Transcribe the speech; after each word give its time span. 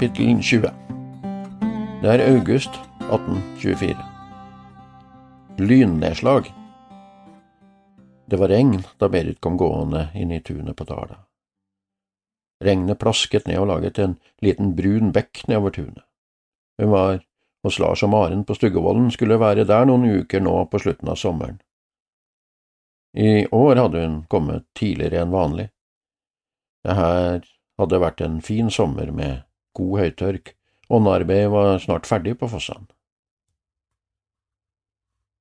Kapittel 0.00 0.40
20 0.40 0.70
Det 2.00 2.08
er 2.08 2.22
august 2.24 2.70
1824. 3.10 3.96
Lynnedslag. 5.58 6.46
Det 8.24 8.38
var 8.40 8.48
regn 8.48 8.78
da 8.96 9.10
Berit 9.12 9.42
kom 9.44 9.58
gående 9.60 10.06
inn 10.16 10.32
i 10.32 10.38
tunet 10.40 10.72
på 10.78 10.86
Dala. 10.88 11.18
Regnet 12.64 12.96
plasket 13.02 13.44
ned 13.44 13.60
og 13.60 13.68
laget 13.74 14.00
en 14.00 14.14
liten 14.40 14.72
brun 14.78 15.12
bekk 15.12 15.42
nedover 15.52 15.76
tunet. 15.76 16.06
Hun 16.80 16.94
var 16.96 17.20
hos 17.68 17.78
Lars 17.78 18.00
og 18.00 18.14
Maren 18.14 18.46
på 18.48 18.56
Stuggevollen, 18.56 19.12
skulle 19.12 19.36
være 19.36 19.68
der 19.68 19.84
noen 19.84 20.08
uker 20.22 20.40
nå 20.40 20.64
på 20.72 20.80
slutten 20.80 21.12
av 21.12 21.20
sommeren. 21.20 21.60
I 23.12 23.44
år 23.52 23.84
hadde 23.84 24.06
hun 24.06 24.16
kommet 24.32 24.64
tidligere 24.72 25.26
enn 25.26 25.36
vanlig. 25.36 25.68
Det 26.88 26.96
her 26.96 27.44
hadde 27.76 28.04
vært 28.08 28.24
en 28.24 28.40
fin 28.40 28.72
sommer 28.72 29.12
med 29.12 29.44
god 29.80 30.04
høytørk, 30.04 30.54
og 30.88 31.00
åndearbeidet 31.00 31.52
var 31.52 31.78
snart 31.82 32.08
ferdig 32.08 32.36
på 32.38 32.48
fossene. 32.52 32.86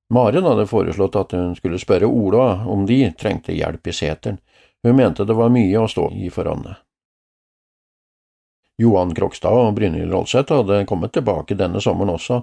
Maren 0.09 0.47
hadde 0.49 0.65
foreslått 0.65 1.17
at 1.19 1.35
hun 1.37 1.53
skulle 1.57 1.77
spørre 1.77 2.09
Ola 2.09 2.63
om 2.65 2.87
de 2.89 3.03
trengte 3.13 3.53
hjelp 3.53 3.91
i 3.91 3.93
seteren, 3.93 4.39
hun 4.83 4.95
mente 4.95 5.25
det 5.27 5.35
var 5.37 5.51
mye 5.53 5.81
å 5.83 5.89
stå 5.91 6.07
i 6.17 6.31
for 6.33 6.49
Anne. 6.49 6.77
Johan 8.79 9.11
Krokstad 9.13 9.53
og 9.59 9.73
Brynhild 9.75 10.13
Rolseth 10.13 10.55
hadde 10.55 10.85
kommet 10.87 11.11
tilbake 11.13 11.57
denne 11.59 11.81
sommeren 11.83 12.13
også. 12.15 12.39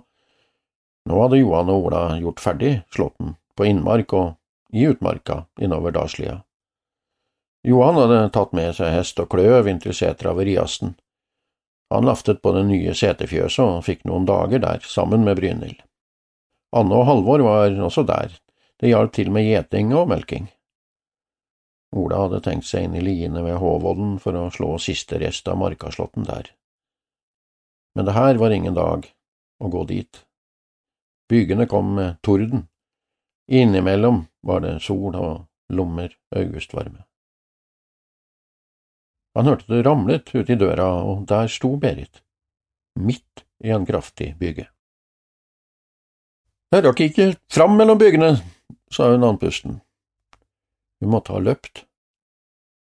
Nå 1.09 1.21
hadde 1.23 1.41
Johan 1.41 1.73
og 1.73 1.89
Ola 1.89 2.03
gjort 2.21 2.43
ferdig 2.45 2.73
slåtten 2.93 3.35
på 3.57 3.67
innmark 3.71 4.13
og 4.13 4.35
i 4.77 4.85
utmarka 4.85 5.47
innover 5.61 5.95
Dalslia. 5.97 6.43
Johan 7.67 7.97
hadde 7.99 8.21
tatt 8.37 8.53
med 8.55 8.77
seg 8.77 8.93
hest 8.93 9.19
og 9.23 9.31
kløv 9.33 9.67
inn 9.71 9.81
til 9.83 9.97
setra 9.97 10.35
ved 10.37 10.51
Riasten. 10.51 10.93
Han 11.95 12.09
laftet 12.09 12.43
på 12.43 12.53
det 12.57 12.65
nye 12.67 12.95
setefjøset 12.99 13.63
og 13.63 13.85
fikk 13.87 14.03
noen 14.09 14.27
dager 14.27 14.63
der, 14.63 14.83
sammen 14.83 15.23
med 15.27 15.39
Brynhild. 15.39 15.79
Anne 16.77 16.99
og 16.99 17.07
Halvor 17.07 17.45
var 17.47 17.77
også 17.87 18.03
der, 18.09 18.35
det 18.81 18.91
hjalp 18.91 19.15
til 19.15 19.31
med 19.33 19.47
gjeting 19.47 19.95
og 19.95 20.11
melking. 20.11 20.51
Ola 21.97 22.25
hadde 22.25 22.43
tenkt 22.45 22.67
seg 22.69 22.89
inn 22.89 22.97
i 22.99 23.05
liene 23.05 23.45
ved 23.45 23.61
Håvollen 23.63 24.17
for 24.21 24.37
å 24.37 24.51
slå 24.53 24.75
siste 24.83 25.21
rest 25.23 25.47
av 25.49 25.61
Markaslåtten 25.63 26.27
der. 26.27 26.51
Men 27.97 28.09
det 28.09 28.17
her 28.19 28.37
var 28.43 28.53
ingen 28.53 28.75
dag 28.77 29.07
å 29.63 29.71
gå 29.73 29.85
dit. 29.89 30.25
Bygene 31.31 31.67
kom 31.71 31.95
med 31.97 32.19
torden. 32.27 32.67
Innimellom 33.49 34.27
var 34.43 34.61
det 34.67 34.81
sol 34.83 35.15
og 35.17 35.47
lommer 35.73 36.13
augustvarme. 36.35 37.07
Han 39.37 39.51
hørte 39.51 39.69
det 39.69 39.83
ramlet 39.85 40.31
ut 40.33 40.49
i 40.49 40.57
døra, 40.57 40.89
og 41.05 41.27
der 41.29 41.51
sto 41.53 41.75
Berit, 41.77 42.23
midt 42.97 43.45
i 43.61 43.73
en 43.75 43.85
kraftig 43.85 44.31
byge. 44.41 44.65
Jeg 46.73 46.85
rakk 46.87 47.03
ikke 47.05 47.27
fram 47.53 47.77
mellom 47.77 48.01
byggene, 48.01 48.31
sa 48.91 49.11
hun 49.13 49.27
andpusten. 49.29 49.77
Hun 51.01 51.13
måtte 51.13 51.37
ha 51.37 51.43
løpt, 51.45 51.85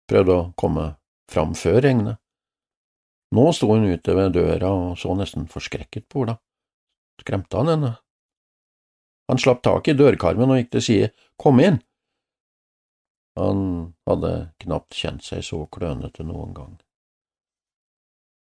prøvde 0.09 0.39
å 0.39 0.49
komme 0.57 0.87
fram 1.29 1.53
før 1.59 1.83
regnet. 1.85 2.19
Nå 3.37 3.51
sto 3.53 3.69
hun 3.75 3.85
ute 3.85 4.17
ved 4.17 4.33
døra 4.39 4.73
og 4.73 4.97
så 4.97 5.13
nesten 5.19 5.45
forskrekket 5.53 6.09
på 6.09 6.25
Ola. 6.25 6.39
Skremte 7.21 7.61
han 7.61 7.75
henne? 7.75 7.93
Han 9.29 9.41
slapp 9.43 9.61
tak 9.67 9.93
i 9.93 9.97
dørkarmen 9.99 10.49
og 10.49 10.63
gikk 10.63 10.73
til 10.79 10.85
side. 10.87 11.13
Kom 11.37 11.61
inn! 11.61 11.83
Han 13.39 13.95
hadde 14.07 14.33
knapt 14.59 14.97
kjent 14.99 15.23
seg 15.23 15.45
så 15.47 15.61
klønete 15.71 16.25
noen 16.27 16.55
gang. 16.57 16.73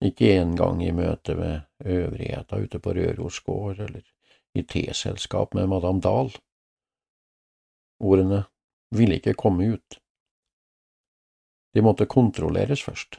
Ikke 0.07 0.37
engang 0.39 0.85
i 0.87 0.93
møte 0.95 1.35
med 1.35 1.67
øvrigheta 1.83 2.61
ute 2.63 2.79
på 2.79 2.95
Røros 2.95 3.41
gård 3.43 3.81
eller 3.89 4.05
i 4.55 4.63
teselskap 4.63 5.57
med 5.59 5.67
madam 5.73 5.99
Dahl. 6.01 6.31
Ordene 7.99 8.45
ville 8.95 9.19
ikke 9.19 9.35
komme 9.35 9.67
ut. 9.75 9.99
De 11.75 11.83
måtte 11.83 12.07
kontrolleres 12.07 12.83
først. 12.87 13.19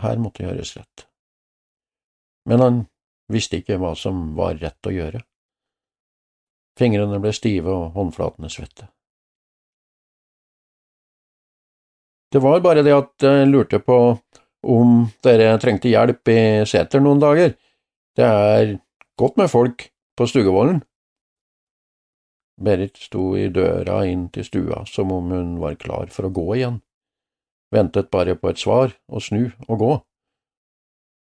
Her 0.00 0.16
måtte 0.16 0.48
gjøres 0.48 0.76
rett. 0.80 1.08
Men 2.48 2.64
han 2.64 2.84
visste 3.28 3.60
ikke 3.60 3.76
hva 3.80 3.92
som 3.96 4.32
var 4.36 4.56
rett 4.56 4.88
å 4.88 4.96
gjøre. 4.96 5.20
Fingrene 6.80 7.20
ble 7.20 7.36
stive 7.36 7.68
og 7.68 7.92
håndflatene 7.98 8.48
svette. 8.48 8.88
Det 12.32 12.42
var 12.44 12.60
bare 12.60 12.82
det 12.84 12.92
at 12.92 13.24
jeg 13.24 13.48
lurte 13.48 13.78
på 13.80 13.98
om 14.68 15.06
dere 15.24 15.54
trengte 15.62 15.88
hjelp 15.88 16.28
i 16.28 16.40
seter 16.68 17.00
noen 17.00 17.22
dager. 17.22 17.54
Det 18.16 18.26
er 18.26 18.74
godt 19.18 19.38
med 19.40 19.48
folk 19.50 19.86
på 20.18 20.26
stuevollen. 20.28 20.82
Berit 22.58 22.98
sto 22.98 23.30
i 23.38 23.46
døra 23.54 24.02
inn 24.10 24.26
til 24.34 24.44
stua 24.44 24.82
som 24.90 25.12
om 25.14 25.30
hun 25.30 25.56
var 25.62 25.78
klar 25.78 26.10
for 26.10 26.26
å 26.26 26.34
gå 26.34 26.46
igjen, 26.56 26.80
ventet 27.70 28.10
bare 28.10 28.34
på 28.34 28.50
et 28.50 28.58
svar 28.58 28.92
og 29.06 29.22
snu 29.22 29.44
og 29.68 29.76
gå. 29.78 29.92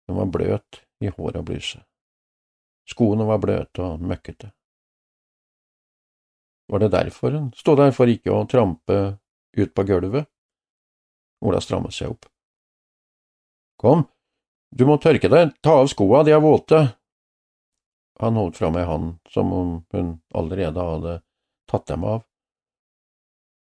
Hun 0.07 0.21
var 0.21 0.31
bløt 0.31 0.81
i 1.03 1.11
hår 1.11 1.41
og 1.41 1.49
bluse. 1.51 1.83
Skoene 2.87 3.27
var 3.27 3.43
bløte 3.43 3.83
og 3.83 4.01
møkkete. 4.07 4.53
Var 6.71 6.83
det 6.83 6.93
derfor 6.95 7.35
hun 7.35 7.51
stod 7.59 7.83
der 7.83 7.93
for 7.95 8.11
ikke 8.11 8.33
å 8.33 8.47
trampe 8.51 9.19
ut 9.59 9.75
på 9.75 9.87
gulvet? 9.87 10.31
Ola 11.45 11.61
strammet 11.61 11.95
seg 11.95 12.15
opp. 12.15 12.29
Kom, 13.77 14.07
du 14.71 14.87
må 14.89 14.97
tørke 15.03 15.29
deg, 15.29 15.53
ta 15.61 15.81
av 15.83 15.91
skoa, 15.93 16.23
de 16.25 16.33
er 16.33 16.41
våte, 16.41 16.87
han 18.19 18.37
holdt 18.37 18.57
fram 18.57 18.77
ei 18.77 18.85
hand 18.85 19.19
som 19.29 19.53
om 19.53 19.85
hun 19.93 20.21
allerede 20.35 20.81
hadde 20.81 21.21
tatt 21.71 21.87
dem 21.87 22.05
av. 22.05 22.25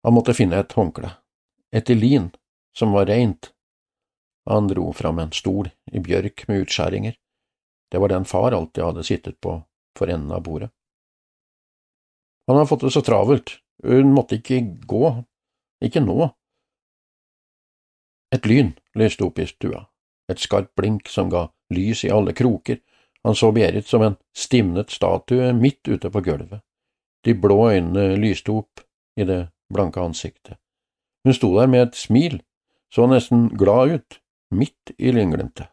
Han 0.03 0.13
måtte 0.13 0.35
finne 0.35 0.59
et 0.59 0.75
håndkle, 0.75 1.13
et 1.71 1.89
i 1.89 1.95
lin, 1.95 2.31
som 2.75 2.91
var 2.91 3.07
reint. 3.07 3.53
Han 4.49 4.67
dro 4.67 4.91
fram 4.91 5.21
en 5.23 5.31
stol 5.31 5.69
i 5.91 6.01
bjørk 6.03 6.43
med 6.49 6.65
utskjæringer. 6.65 7.15
Det 7.91 8.01
var 8.01 8.11
den 8.11 8.25
far 8.25 8.51
alltid 8.51 8.83
hadde 8.83 9.07
sittet 9.07 9.39
på 9.39 9.61
for 9.97 10.11
enden 10.11 10.33
av 10.35 10.43
bordet. 10.43 10.71
Han 12.47 12.57
hadde 12.57 12.67
fått 12.67 12.83
det 12.83 12.91
så 12.91 13.01
travelt, 13.05 13.59
hun 13.83 14.11
måtte 14.11 14.41
ikke 14.41 14.59
gå, 14.83 15.13
ikke 15.85 16.03
nå. 16.03 16.33
Et 18.33 18.45
lyn 18.49 18.73
lyste 18.97 19.25
opp 19.25 19.39
i 19.39 19.45
stua, 19.45 19.83
et 20.31 20.41
skarpt 20.41 20.73
blink 20.79 21.09
som 21.11 21.29
ga 21.29 21.47
lys 21.73 22.03
i 22.07 22.11
alle 22.13 22.33
kroker, 22.33 22.79
han 23.23 23.35
så 23.35 23.51
Berit 23.55 23.87
som 23.87 24.01
en 24.03 24.15
stivnet 24.35 24.91
statue 24.91 25.53
midt 25.53 25.87
ute 25.87 26.09
på 26.11 26.21
gulvet. 26.25 26.63
De 27.23 27.33
blå 27.33 27.69
øynene 27.71 28.17
lyste 28.19 28.51
opp 28.51 28.81
i 29.15 29.23
det 29.23 29.47
blanke 29.71 30.01
ansiktet. 30.01 30.57
Hun 31.23 31.37
sto 31.37 31.53
der 31.55 31.69
med 31.71 31.87
et 31.87 31.95
smil, 31.95 32.41
så 32.91 33.07
nesten 33.07 33.47
glad 33.57 33.93
ut, 33.95 34.19
midt 34.51 34.91
i 34.97 35.13
lynglimtet. 35.13 35.69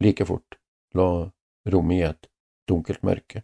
Like 0.00 0.24
fort 0.28 0.60
lå 0.94 1.08
rommet 1.72 1.96
i 1.96 2.06
et 2.06 2.30
dunkelt 2.68 3.02
mørke, 3.02 3.42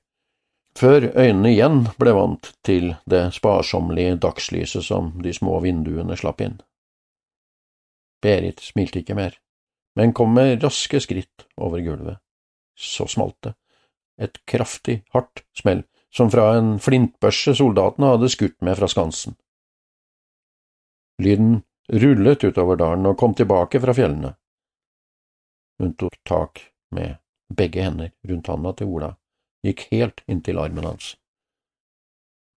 før 0.78 1.08
øynene 1.10 1.50
igjen 1.50 1.82
ble 1.98 2.14
vant 2.14 2.52
til 2.66 2.94
det 3.10 3.26
sparsommelige 3.34 4.20
dagslyset 4.22 4.86
som 4.86 5.12
de 5.24 5.32
små 5.34 5.58
vinduene 5.64 6.16
slapp 6.16 6.44
inn. 6.44 6.60
Berit 8.20 8.60
smilte 8.60 9.00
ikke 9.00 9.16
mer 9.16 9.38
men 9.94 10.12
kom 10.12 10.34
med 10.34 10.62
raske 10.64 11.00
skritt 11.00 11.46
over 11.56 11.80
gulvet. 11.80 12.18
Så 12.76 13.06
smalt 13.06 13.36
det. 13.42 13.54
Et 14.20 14.46
kraftig, 14.46 15.02
hardt 15.12 15.44
smell, 15.56 15.82
som 16.12 16.30
fra 16.30 16.54
en 16.56 16.78
flintbørse 16.82 17.54
soldatene 17.58 18.14
hadde 18.14 18.30
skutt 18.32 18.58
med 18.64 18.78
fra 18.78 18.88
skansen. 18.90 19.36
Lyden 21.20 21.62
rullet 21.92 22.44
utover 22.44 22.80
dalen 22.80 23.08
og 23.10 23.18
kom 23.20 23.34
tilbake 23.36 23.80
fra 23.80 23.94
fjellene. 23.96 24.34
Hun 25.80 25.94
tok 26.00 26.16
tak 26.28 26.64
med 26.96 27.18
begge 27.56 27.84
hender 27.84 28.12
rundt 28.28 28.48
handa 28.48 28.72
til 28.76 28.92
Ola, 28.94 29.14
gikk 29.64 29.86
helt 29.92 30.24
inntil 30.28 30.60
armen 30.60 30.86
hans. 30.86 31.14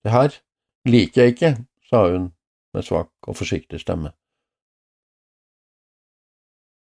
Det 0.05 0.13
her 0.13 0.41
liker 0.89 1.23
jeg 1.23 1.37
ikke, 1.37 1.53
sa 1.89 2.07
hun 2.09 2.31
med 2.75 2.87
svak 2.87 3.13
og 3.29 3.37
forsiktig 3.37 3.81
stemme. 3.81 4.13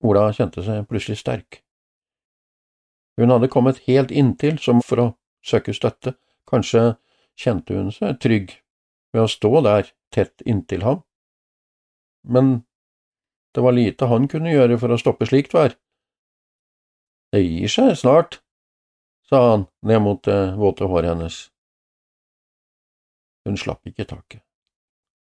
Ola 0.05 0.29
kjente 0.37 0.65
seg 0.65 0.85
plutselig 0.91 1.21
sterk. 1.23 1.63
Hun 3.17 3.33
hadde 3.33 3.49
kommet 3.49 3.81
helt 3.87 4.13
inntil 4.13 4.59
som 4.61 4.83
for 4.85 5.01
å 5.01 5.09
søke 5.47 5.73
støtte, 5.77 6.17
kanskje 6.49 6.97
kjente 7.39 7.77
hun 7.77 7.93
seg 7.95 8.19
trygg 8.21 8.53
ved 9.15 9.25
å 9.25 9.31
stå 9.31 9.63
der 9.65 9.93
tett 10.13 10.45
inntil 10.45 10.85
ham, 10.85 11.03
men 12.27 12.67
det 13.55 13.65
var 13.65 13.73
lite 13.73 14.09
han 14.11 14.29
kunne 14.29 14.53
gjøre 14.53 14.77
for 14.81 14.93
å 14.93 14.99
stoppe 15.01 15.29
slikt 15.29 15.55
vær. 15.57 15.77
Det 17.33 17.41
gir 17.41 17.73
seg 17.73 17.95
snart, 17.97 18.41
sa 19.27 19.41
han 19.51 19.67
ned 19.87 20.03
mot 20.05 20.21
det 20.29 20.57
våte 20.61 20.89
håret 20.91 21.15
hennes. 21.15 21.39
Hun 23.47 23.57
slapp 23.57 23.87
ikke 23.89 24.07
taket, 24.11 24.43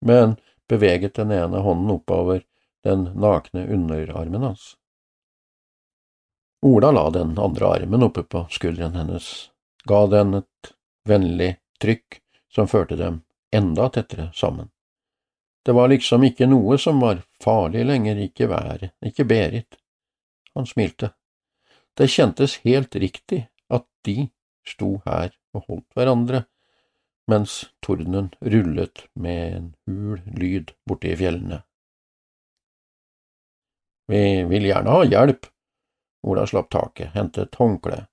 men 0.02 0.34
beveget 0.70 1.14
den 1.20 1.32
ene 1.36 1.62
hånden 1.62 1.94
oppover 1.94 2.42
den 2.84 3.04
nakne 3.14 3.66
underarmen 3.66 4.42
hans. 4.42 4.74
Ola 6.64 6.90
la 6.90 7.10
den 7.10 7.38
andre 7.38 7.66
armen 7.66 8.02
oppe 8.02 8.22
på 8.22 8.46
skulderen 8.50 8.94
hennes, 8.96 9.50
ga 9.84 10.06
den 10.06 10.34
et 10.40 10.74
vennlig 11.08 11.56
trykk 11.80 12.20
som 12.48 12.68
førte 12.68 12.96
dem 12.96 13.22
enda 13.52 13.88
tettere 13.88 14.30
sammen. 14.34 14.70
Det 15.64 15.72
var 15.72 15.88
liksom 15.88 16.24
ikke 16.24 16.48
noe 16.48 16.76
som 16.78 17.00
var 17.00 17.22
farlig 17.40 17.84
lenger, 17.88 18.20
ikke 18.20 18.48
været, 18.48 18.90
ikke 19.04 19.24
Berit. 19.24 19.78
Han 20.54 20.66
smilte. 20.68 21.14
Det 21.96 22.10
kjentes 22.10 22.58
helt 22.64 22.96
riktig 22.96 23.46
at 23.72 23.86
de 24.04 24.28
sto 24.66 24.98
her 25.06 25.32
og 25.54 25.64
holdt 25.68 25.96
hverandre, 25.96 26.44
mens 27.30 27.62
tordenen 27.84 28.32
rullet 28.40 29.06
med 29.14 29.56
en 29.56 29.68
hul 29.86 30.20
lyd 30.26 30.74
borte 30.84 31.12
i 31.12 31.16
fjellene. 31.16 31.62
Vi 34.06 34.44
vil 34.44 34.66
gjerne 34.68 34.90
ha 34.90 35.04
hjelp. 35.04 35.46
Ola 36.24 36.46
slapp 36.46 36.70
taket, 36.72 37.12
hentet 37.12 37.54
håndkle, 37.60 38.06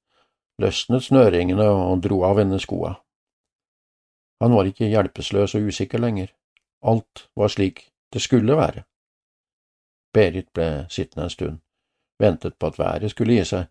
løsnet 0.59 1.05
snøringene 1.05 1.67
og 1.71 2.01
dro 2.03 2.23
av 2.27 2.41
henne 2.41 2.59
skoa. 2.59 2.97
Han 4.43 4.55
var 4.57 4.67
ikke 4.67 4.89
hjelpeløs 4.91 5.55
og 5.55 5.67
usikker 5.69 6.01
lenger, 6.01 6.31
alt 6.83 7.27
var 7.38 7.51
slik 7.53 7.85
det 8.11 8.19
skulle 8.19 8.57
være. 8.57 8.83
Berit 10.11 10.49
ble 10.51 10.88
sittende 10.91 11.29
en 11.29 11.31
stund, 11.31 11.61
ventet 12.19 12.57
på 12.59 12.71
at 12.71 12.79
været 12.79 13.13
skulle 13.13 13.38
gi 13.38 13.45
seg. 13.47 13.69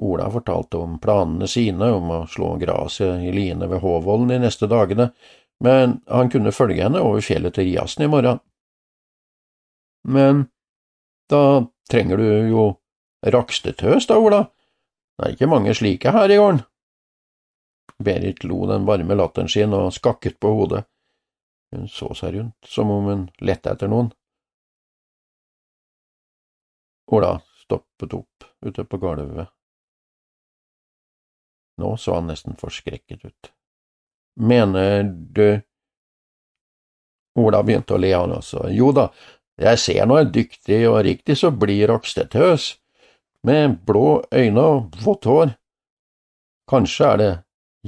Ola 0.00 0.28
fortalte 0.30 0.78
om 0.78 1.00
planene 1.02 1.48
sine 1.50 1.90
om 1.92 2.12
å 2.14 2.20
slå 2.30 2.54
gresset 2.60 3.26
i 3.26 3.32
line 3.34 3.66
ved 3.68 3.82
Håvollen 3.82 4.30
de 4.30 4.38
neste 4.40 4.68
dagene, 4.70 5.10
men 5.60 5.98
han 6.06 6.30
kunne 6.32 6.54
følge 6.56 6.86
henne 6.86 7.02
over 7.04 7.20
fjellet 7.24 7.58
til 7.58 7.66
Riasen 7.68 8.06
i 8.06 8.08
morgen. 8.12 8.38
Men 10.08 10.46
da 11.30 11.42
trenger 11.90 12.20
du 12.20 12.26
jo 12.50 12.64
rakstetøs, 13.26 14.06
da, 14.10 14.18
Ola. 14.18 14.44
Det 15.16 15.26
er 15.26 15.34
ikke 15.36 15.50
mange 15.50 15.74
slike 15.76 16.12
her 16.14 16.32
i 16.32 16.38
gården. 16.40 16.62
Berit 18.00 18.44
lo 18.48 18.64
den 18.70 18.86
varme 18.88 19.16
latteren 19.18 19.50
sin 19.52 19.76
og 19.76 19.92
skakket 19.92 20.38
på 20.40 20.54
hodet. 20.56 20.86
Hun 21.70 21.88
så 21.88 22.08
seg 22.16 22.34
rundt, 22.34 22.56
som 22.66 22.90
om 22.90 23.08
hun 23.10 23.26
lette 23.44 23.70
etter 23.70 23.90
noen. 23.90 24.08
Ola 27.12 27.34
stoppet 27.62 28.14
opp 28.16 28.46
ute 28.64 28.84
på 28.84 28.98
gulvet. 29.02 29.50
Nå 31.80 31.96
så 31.96 32.14
han 32.18 32.30
nesten 32.30 32.56
forskrekket 32.60 33.24
ut. 33.24 33.52
Mener 34.40 35.04
du… 35.04 35.60
Ola 37.40 37.62
begynte 37.62 37.94
å 37.94 38.00
le, 38.00 38.10
han 38.14 38.34
også. 38.34 38.66
Jo 38.74 38.90
da, 38.92 39.06
jeg 39.60 39.78
ser 39.82 40.06
nå 40.08 40.16
en 40.16 40.32
dyktig 40.32 40.80
og 40.88 41.02
riktig 41.04 41.36
så 41.36 41.50
blid 41.52 41.84
Rokstedtøs, 41.90 42.72
med 43.44 43.78
blå 43.88 44.22
øyne 44.32 44.64
og 44.64 44.96
vått 45.04 45.28
hår. 45.28 45.54
Kanskje 46.70 47.06
er 47.06 47.20
det 47.20 47.30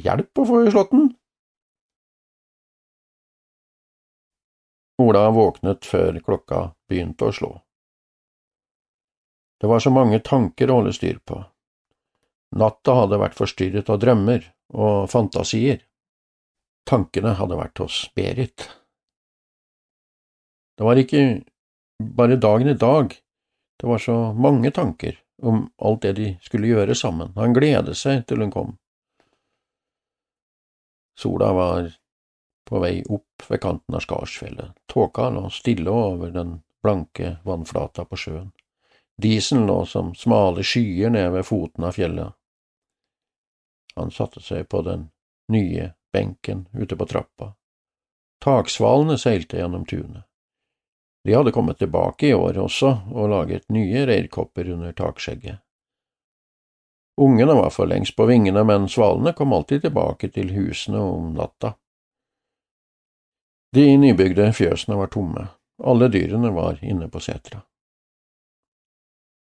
hjelp 0.04 0.40
å 0.42 0.46
få 0.48 0.62
i 0.66 0.72
slåtten? 0.72 1.10
Ola 5.02 5.26
våknet 5.34 5.88
før 5.88 6.18
klokka 6.24 6.60
begynte 6.88 7.28
å 7.28 7.36
slå. 7.36 7.52
Det 9.60 9.70
var 9.70 9.80
så 9.80 9.92
mange 9.94 10.20
tanker 10.24 10.70
å 10.70 10.80
holde 10.80 10.92
styr 10.96 11.20
på. 11.24 11.38
Natta 12.58 12.98
hadde 12.98 13.20
vært 13.22 13.38
forstyrret 13.38 13.88
av 13.88 14.00
drømmer 14.02 14.44
og 14.76 15.08
fantasier. 15.10 15.80
Tankene 16.88 17.36
hadde 17.38 17.56
vært 17.56 17.80
hos 17.80 18.02
Berit. 18.16 18.66
Det 20.76 20.84
var 20.84 20.98
ikke 20.98 21.22
bare 22.02 22.36
dagen 22.36 22.68
i 22.68 22.74
dag, 22.78 23.14
det 23.80 23.86
var 23.86 23.98
så 23.98 24.16
mange 24.32 24.70
tanker 24.70 25.18
om 25.42 25.64
alt 25.78 26.02
det 26.02 26.12
de 26.12 26.28
skulle 26.42 26.70
gjøre 26.70 26.94
sammen. 26.94 27.32
Han 27.36 27.54
gledet 27.56 27.96
seg 27.98 28.26
til 28.26 28.44
hun 28.44 28.52
kom. 28.54 28.76
Sola 31.18 31.52
var 31.52 31.90
på 32.68 32.80
vei 32.82 33.02
opp 33.10 33.46
ved 33.48 33.60
kanten 33.60 33.94
av 33.98 34.04
Skarsfjellet. 34.04 34.76
Tåka 34.86 35.28
lå 35.30 35.48
stille 35.50 35.90
over 35.90 36.30
den 36.30 36.60
blanke 36.82 37.36
vannflata 37.44 38.04
på 38.04 38.16
sjøen. 38.16 38.52
Disen 39.22 39.66
lå 39.66 39.82
som 39.86 40.14
smale 40.14 40.64
skyer 40.64 41.10
nede 41.10 41.34
ved 41.34 41.46
foten 41.46 41.84
av 41.84 41.98
fjellet. 41.98 42.32
Han 43.94 44.10
satte 44.10 44.40
seg 44.40 44.68
på 44.72 44.80
den 44.86 45.10
nye 45.52 45.92
benken 46.12 46.66
ute 46.72 46.96
på 46.96 47.06
trappa. 47.06 47.52
Taksvalene 48.42 49.18
seilte 49.18 49.60
gjennom 49.60 49.84
tunet. 49.86 50.24
De 51.24 51.34
hadde 51.34 51.52
kommet 51.54 51.78
tilbake 51.78 52.28
i 52.28 52.34
år 52.34 52.58
også 52.58 52.96
og 53.14 53.28
laget 53.30 53.68
nye 53.70 54.06
reirkopper 54.06 54.72
under 54.74 54.92
takskjegget. 54.92 55.60
Ungene 57.20 57.54
var 57.54 57.70
for 57.70 57.86
lengst 57.86 58.16
på 58.16 58.26
vingene, 58.26 58.64
men 58.64 58.88
svalene 58.88 59.32
kom 59.36 59.52
alltid 59.52 59.84
tilbake 59.84 60.32
til 60.32 60.50
husene 60.56 60.98
om 60.98 61.34
natta. 61.36 61.74
De 63.76 63.84
nybygde 63.96 64.48
fjøsene 64.56 64.96
var 64.98 65.12
tomme, 65.12 65.46
alle 65.84 66.08
dyrene 66.12 66.50
var 66.52 66.80
inne 66.84 67.08
på 67.08 67.20
setra. 67.20 67.62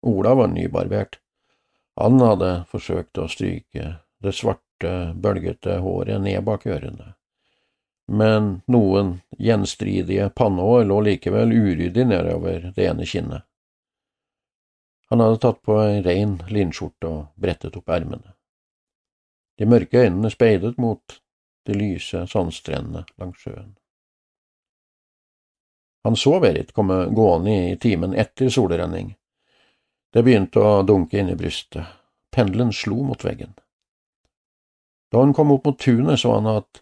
Ola 0.08 0.36
var 0.36 0.48
nybarbert. 0.52 1.20
Han 2.00 2.22
hadde 2.22 2.52
forsøkt 2.72 3.18
å 3.18 3.28
stryke 3.30 3.96
det 4.22 4.34
svarte, 4.38 5.14
bølgete 5.16 5.80
håret 5.84 6.22
ned 6.22 6.42
bak 6.46 6.66
ørene, 6.66 7.14
men 8.12 8.62
noen 8.68 9.14
gjenstridige 9.40 10.30
pannehår 10.36 10.84
lå 10.90 11.00
likevel 11.08 11.54
uryddig 11.56 12.04
nedover 12.08 12.72
det 12.76 12.88
ene 12.92 13.06
kinnet. 13.08 13.46
Han 15.12 15.24
hadde 15.24 15.40
tatt 15.44 15.62
på 15.64 15.78
ei 15.80 16.02
rein 16.04 16.38
linskjorte 16.52 17.08
og 17.08 17.22
brettet 17.40 17.78
opp 17.80 17.92
ermene. 17.92 18.36
De 19.60 19.68
mørke 19.68 20.04
øynene 20.04 20.32
speidet 20.32 20.78
mot 20.80 21.22
de 21.68 21.78
lyse 21.78 22.26
sandstrendene 22.28 23.06
langs 23.20 23.44
sjøen. 23.44 23.74
Han 26.04 26.16
så 26.18 26.40
Berit 26.44 26.72
komme 26.74 27.06
gående 27.16 27.56
i 27.56 27.74
timen 27.80 28.16
etter 28.18 28.50
solrenning. 28.50 29.14
Det 30.12 30.24
begynte 30.26 30.60
å 30.60 30.80
dunke 30.84 31.20
inn 31.20 31.30
i 31.32 31.40
brystet. 31.40 31.86
Pendelen 32.32 32.72
slo 32.74 33.04
mot 33.06 33.24
veggen. 33.24 33.54
Da 35.12 35.22
hun 35.22 35.36
kom 35.36 35.52
opp 35.52 35.68
mot 35.68 35.80
tunet, 35.80 36.20
så 36.20 36.40
han 36.40 36.48
at 36.48 36.82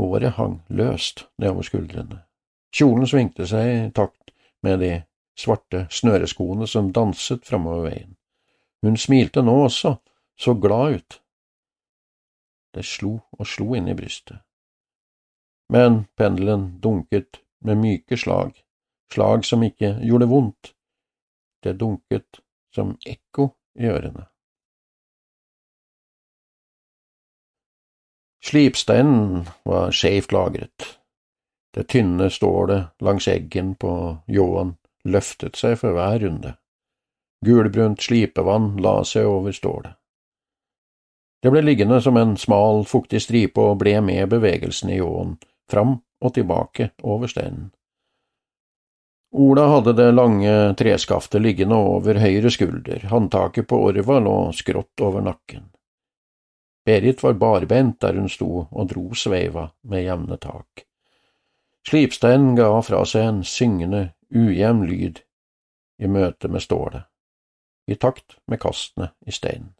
håret 0.00 0.36
hang 0.38 0.60
løst 0.68 1.26
nedover 1.38 1.66
skuldrene. 1.66 2.22
Kjolen 2.74 3.08
svingte 3.10 3.46
seg 3.50 3.68
i 3.68 3.78
takt 3.94 4.32
med 4.64 4.80
de 4.82 4.92
svarte 5.38 5.86
snøreskoene 5.92 6.68
som 6.68 6.92
danset 6.94 7.44
framover 7.46 7.88
veien. 7.88 8.14
Hun 8.84 8.96
smilte 8.96 9.42
nå 9.44 9.56
også, 9.66 9.96
så 10.40 10.54
glad 10.56 10.96
ut. 10.96 11.18
Det 12.74 12.84
slo 12.86 13.18
og 13.36 13.48
slo 13.48 13.74
inn 13.76 13.90
i 13.90 13.96
brystet. 13.98 14.40
Men 15.70 16.04
pendelen 16.16 16.80
dunket 16.82 17.42
med 17.66 17.78
myke 17.82 18.16
slag, 18.18 18.54
slag 19.12 19.44
som 19.46 19.62
ikke 19.66 19.96
gjorde 20.06 20.30
vondt. 20.30 20.72
Det 21.62 21.76
dunket 21.78 22.40
som 22.74 22.96
ekko 23.06 23.50
i 23.78 23.90
ørene. 23.90 24.29
Slipsteinen 28.44 29.44
var 29.68 29.92
skjevt 29.92 30.32
lagret. 30.32 30.86
Det 31.74 31.86
tynne 31.92 32.30
stålet 32.30 32.90
langs 32.98 33.28
eggen 33.28 33.74
på 33.74 33.92
ljåen 34.26 34.74
løftet 35.04 35.56
seg 35.60 35.76
for 35.80 35.94
hver 35.94 36.18
runde. 36.24 36.54
Gulbrunt 37.46 38.02
slipevann 38.02 38.76
la 38.82 39.00
seg 39.04 39.28
over 39.28 39.52
stålet. 39.52 39.96
Det 41.40 41.52
ble 41.52 41.62
liggende 41.64 42.00
som 42.04 42.16
en 42.20 42.34
smal, 42.36 42.82
fuktig 42.84 43.22
stripe 43.24 43.60
og 43.60 43.78
ble 43.80 43.94
med 44.04 44.28
bevegelsen 44.32 44.90
i 44.92 44.98
ljåen, 44.98 45.38
fram 45.72 45.94
og 46.20 46.34
tilbake 46.36 46.90
over 47.00 47.30
steinen. 47.32 47.70
Ola 49.30 49.68
hadde 49.70 49.94
det 49.96 50.10
lange 50.12 50.52
treskaftet 50.76 51.40
liggende 51.40 51.76
over 51.78 52.18
høyre 52.18 52.50
skulder, 52.50 53.06
håndtaket 53.08 53.68
på 53.70 53.78
orva 53.88 54.18
lå 54.20 54.36
skrått 54.56 55.04
over 55.06 55.22
nakken. 55.24 55.68
Berit 56.90 57.22
var 57.22 57.36
barbent 57.38 58.00
der 58.00 58.16
hun 58.18 58.28
sto 58.28 58.64
og 58.66 58.88
dro 58.90 59.14
sveiva 59.14 59.68
med 59.86 60.02
jevne 60.02 60.36
tak. 60.42 60.80
Slipsteinen 61.86 62.56
ga 62.58 62.72
fra 62.82 63.04
seg 63.06 63.26
en 63.28 63.44
syngende, 63.46 64.00
ujevn 64.34 64.80
lyd 64.88 65.20
i 66.02 66.08
møte 66.10 66.48
med 66.50 66.64
stålet, 66.64 67.04
i 67.86 67.94
takt 67.94 68.40
med 68.50 68.58
kastene 68.64 69.12
i 69.22 69.30
steinen. 69.30 69.70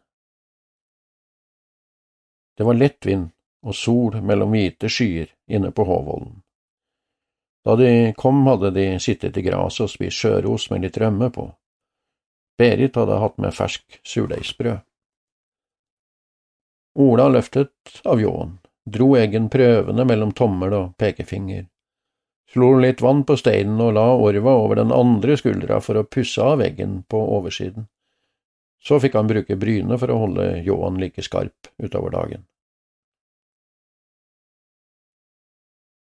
Det 2.55 2.67
var 2.69 2.79
lett 2.79 3.05
vind 3.05 3.27
og 3.67 3.75
sol 3.75 4.15
mellom 4.23 4.55
hvite 4.55 4.87
skyer 4.87 5.33
inne 5.51 5.73
på 5.75 5.83
Håvollen. 5.91 6.37
Da 7.67 7.75
de 7.75 8.13
kom, 8.17 8.39
hadde 8.47 8.71
de 8.77 8.85
sittet 9.03 9.35
i 9.35 9.43
gresset 9.49 9.83
og 9.83 9.91
spist 9.91 10.23
skjørost 10.23 10.71
med 10.71 10.87
litt 10.87 11.01
rømme 11.03 11.27
på. 11.35 11.49
Berit 12.57 12.95
hadde 12.95 13.19
hatt 13.19 13.37
med 13.37 13.57
fersk 13.59 13.99
surdeigsbrød. 13.99 14.79
Ola 16.99 17.29
løftet 17.29 18.01
av 18.03 18.19
ljåen, 18.19 18.57
dro 18.83 19.13
eggen 19.15 19.47
prøvende 19.49 20.03
mellom 20.05 20.33
tommel 20.35 20.73
og 20.75 20.97
pekefinger, 20.99 21.69
slo 22.51 22.73
litt 22.83 23.01
vann 23.01 23.23
på 23.23 23.37
steinen 23.39 23.79
og 23.79 23.93
la 23.95 24.09
orva 24.11 24.57
over 24.65 24.81
den 24.81 24.91
andre 24.91 25.37
skuldra 25.39 25.79
for 25.79 26.01
å 26.01 26.03
pusse 26.03 26.43
av 26.43 26.61
eggen 26.61 27.03
på 27.07 27.21
oversiden. 27.37 27.87
Så 28.83 28.99
fikk 28.99 29.15
han 29.15 29.29
bruke 29.29 29.55
brynet 29.55 30.01
for 30.01 30.11
å 30.11 30.19
holde 30.25 30.47
ljåen 30.65 30.99
like 30.99 31.23
skarp 31.23 31.69
utover 31.77 32.11
dagen. 32.11 32.43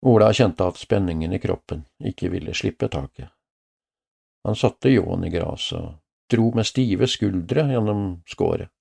Ola 0.01 0.31
kjente 0.33 0.65
at 0.65 0.81
spenningen 0.81 1.33
i 1.33 1.39
kroppen 1.39 1.83
ikke 2.01 2.31
ville 2.33 2.55
slippe 2.57 2.89
taket. 2.89 3.29
Han 4.47 4.57
satte 4.57 4.89
ljåen 4.89 5.27
i 5.27 5.29
gresset 5.29 5.77
og 5.77 5.99
dro 6.31 6.47
med 6.57 6.65
stive 6.65 7.05
skuldre 7.11 7.67
gjennom 7.69 8.23
skåret. 8.25 8.71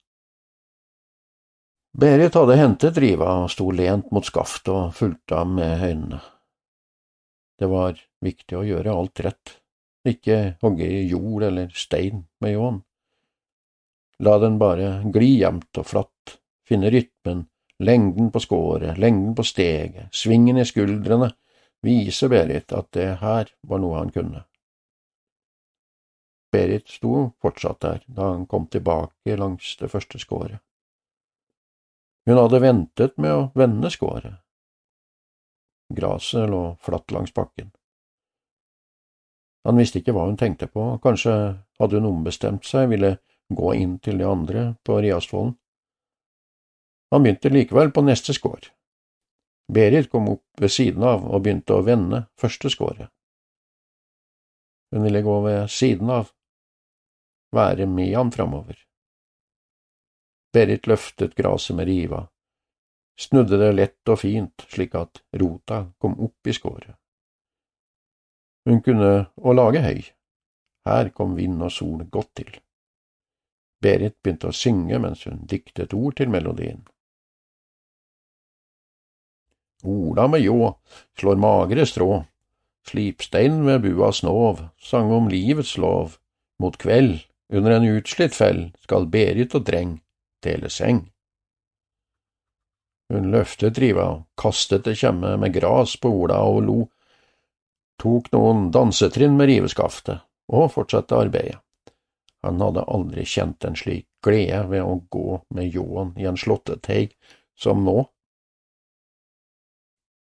Berit 1.91 2.37
hadde 2.39 2.55
hentet 2.55 2.99
riva 3.03 3.33
og 3.43 3.49
sto 3.51 3.71
lent 3.75 4.13
mot 4.15 4.27
skaftet 4.27 4.71
og 4.71 4.93
fulgte 4.95 5.41
ham 5.41 5.57
med 5.59 5.83
øynene. 5.83 6.21
Det 7.59 7.69
var 7.69 7.99
viktig 8.25 8.57
å 8.57 8.63
gjøre 8.65 8.95
alt 8.95 9.21
rett, 9.27 9.57
ikke 10.07 10.57
hogge 10.63 10.87
i 10.87 11.03
jord 11.11 11.45
eller 11.51 11.75
stein 11.75 12.23
med 12.41 12.55
ljåen. 12.55 12.79
La 14.23 14.37
den 14.39 14.57
bare 14.61 15.01
gli 15.13 15.33
jevnt 15.41 15.81
og 15.83 15.89
flatt, 15.91 16.37
finne 16.69 16.93
rytmen, 16.95 17.43
lengden 17.83 18.31
på 18.31 18.41
skåret, 18.45 18.97
lengden 19.01 19.35
på 19.35 19.45
steget, 19.45 20.09
svingen 20.15 20.61
i 20.61 20.69
skuldrene, 20.69 21.33
vise 21.83 22.29
Berit 22.31 22.73
at 22.77 22.93
det 22.95 23.11
her 23.21 23.51
var 23.67 23.83
noe 23.83 23.99
han 23.99 24.15
kunne. 24.15 24.45
Berit 26.55 26.89
sto 26.89 27.31
fortsatt 27.43 27.83
der 27.83 28.03
da 28.07 28.33
han 28.35 28.47
kom 28.47 28.67
tilbake 28.71 29.37
langs 29.37 29.77
det 29.81 29.91
første 29.91 30.21
skåret. 30.23 30.61
Hun 32.29 32.39
hadde 32.39 32.61
ventet 32.61 33.17
med 33.17 33.33
å 33.33 33.51
vende 33.55 33.91
skåret. 33.91 34.41
Graset 35.91 36.49
lå 36.51 36.77
flatt 36.85 37.11
langs 37.11 37.35
bakken. 37.35 37.71
Han 39.65 39.77
visste 39.81 40.01
ikke 40.01 40.15
hva 40.17 40.27
hun 40.29 40.39
tenkte 40.41 40.69
på, 40.71 40.85
kanskje 41.05 41.35
hadde 41.81 41.99
hun 41.99 42.09
ombestemt 42.13 42.65
seg, 42.69 42.89
ville 42.93 43.17
gå 43.51 43.73
inn 43.77 43.99
til 43.99 44.21
de 44.21 44.29
andre 44.29 44.67
på 44.87 45.01
Riastvollen. 45.03 45.57
Han 47.11 47.25
begynte 47.25 47.51
likevel 47.51 47.91
på 47.91 48.05
neste 48.07 48.35
skår. 48.37 48.71
Berit 49.71 50.11
kom 50.11 50.29
opp 50.31 50.63
ved 50.63 50.73
siden 50.73 51.03
av 51.07 51.25
og 51.27 51.43
begynte 51.43 51.75
å 51.77 51.85
vende 51.87 52.25
første 52.39 52.71
skåret. 52.71 53.11
Hun 54.91 55.05
ville 55.07 55.23
gå 55.23 55.37
ved 55.45 55.71
siden 55.71 56.11
av, 56.11 56.31
være 57.55 57.87
med 57.91 58.15
ham 58.15 58.31
framover. 58.35 58.79
Berit 60.53 60.87
løftet 60.91 61.37
gresset 61.39 61.77
med 61.77 61.87
riva, 61.87 62.25
snudde 63.21 63.59
det 63.61 63.71
lett 63.77 64.11
og 64.11 64.19
fint 64.19 64.65
slik 64.73 64.97
at 64.99 65.21
rota 65.39 65.85
kom 66.03 66.17
opp 66.19 66.51
i 66.51 66.55
skåret. 66.57 66.97
Hun 68.67 68.83
kunne 68.83 69.13
å 69.37 69.55
lage 69.55 69.85
høy, 69.85 70.01
her 70.91 71.13
kom 71.15 71.37
vind 71.39 71.63
og 71.63 71.71
sol 71.73 72.03
godt 72.11 72.33
til. 72.43 72.51
Berit 73.81 74.19
begynte 74.19 74.51
å 74.51 74.57
synge 74.57 74.99
mens 74.99 75.23
hun 75.29 75.47
diktet 75.47 75.95
ord 75.95 76.19
til 76.19 76.35
melodien. 76.35 76.83
Ola 79.87 80.27
med 80.29 80.43
ljå 80.45 80.75
slår 81.17 81.39
magre 81.41 81.87
strå, 81.89 82.25
slipstein 82.91 83.63
ved 83.65 83.87
bua 83.87 84.11
snov, 84.13 84.67
sang 84.77 85.15
om 85.15 85.31
livets 85.31 85.79
lov, 85.79 86.19
mot 86.61 86.77
kveld, 86.77 87.23
under 87.55 87.79
en 87.79 87.89
utslitt 87.95 88.35
fell, 88.37 88.67
skal 88.83 89.09
Berit 89.09 89.55
og 89.57 89.65
dreng 89.71 90.01
dele 90.45 90.71
seng. 90.71 91.05
Hun 93.11 93.31
løftet 93.33 93.79
riva, 93.83 94.23
kastet 94.39 94.85
det 94.87 94.95
kjemme 95.01 95.35
med 95.43 95.55
gras 95.55 95.97
på 95.99 96.13
Ola 96.23 96.39
og 96.47 96.61
lo, 96.67 96.79
tok 98.01 98.31
noen 98.33 98.69
dansetrinn 98.75 99.35
med 99.37 99.51
riveskaftet 99.51 100.23
og 100.51 100.71
fortsatte 100.75 101.19
arbeidet. 101.19 101.59
Han 102.47 102.61
hadde 102.63 102.87
aldri 102.89 103.27
kjent 103.29 103.67
en 103.69 103.77
slik 103.77 104.07
glede 104.25 104.63
ved 104.71 104.85
å 104.87 104.95
gå 105.13 105.41
med 105.57 105.75
ljåen 105.75 106.15
i 106.21 106.29
en 106.31 106.39
slåtteteig 106.41 107.13
som 107.59 107.83
nå. 107.85 108.05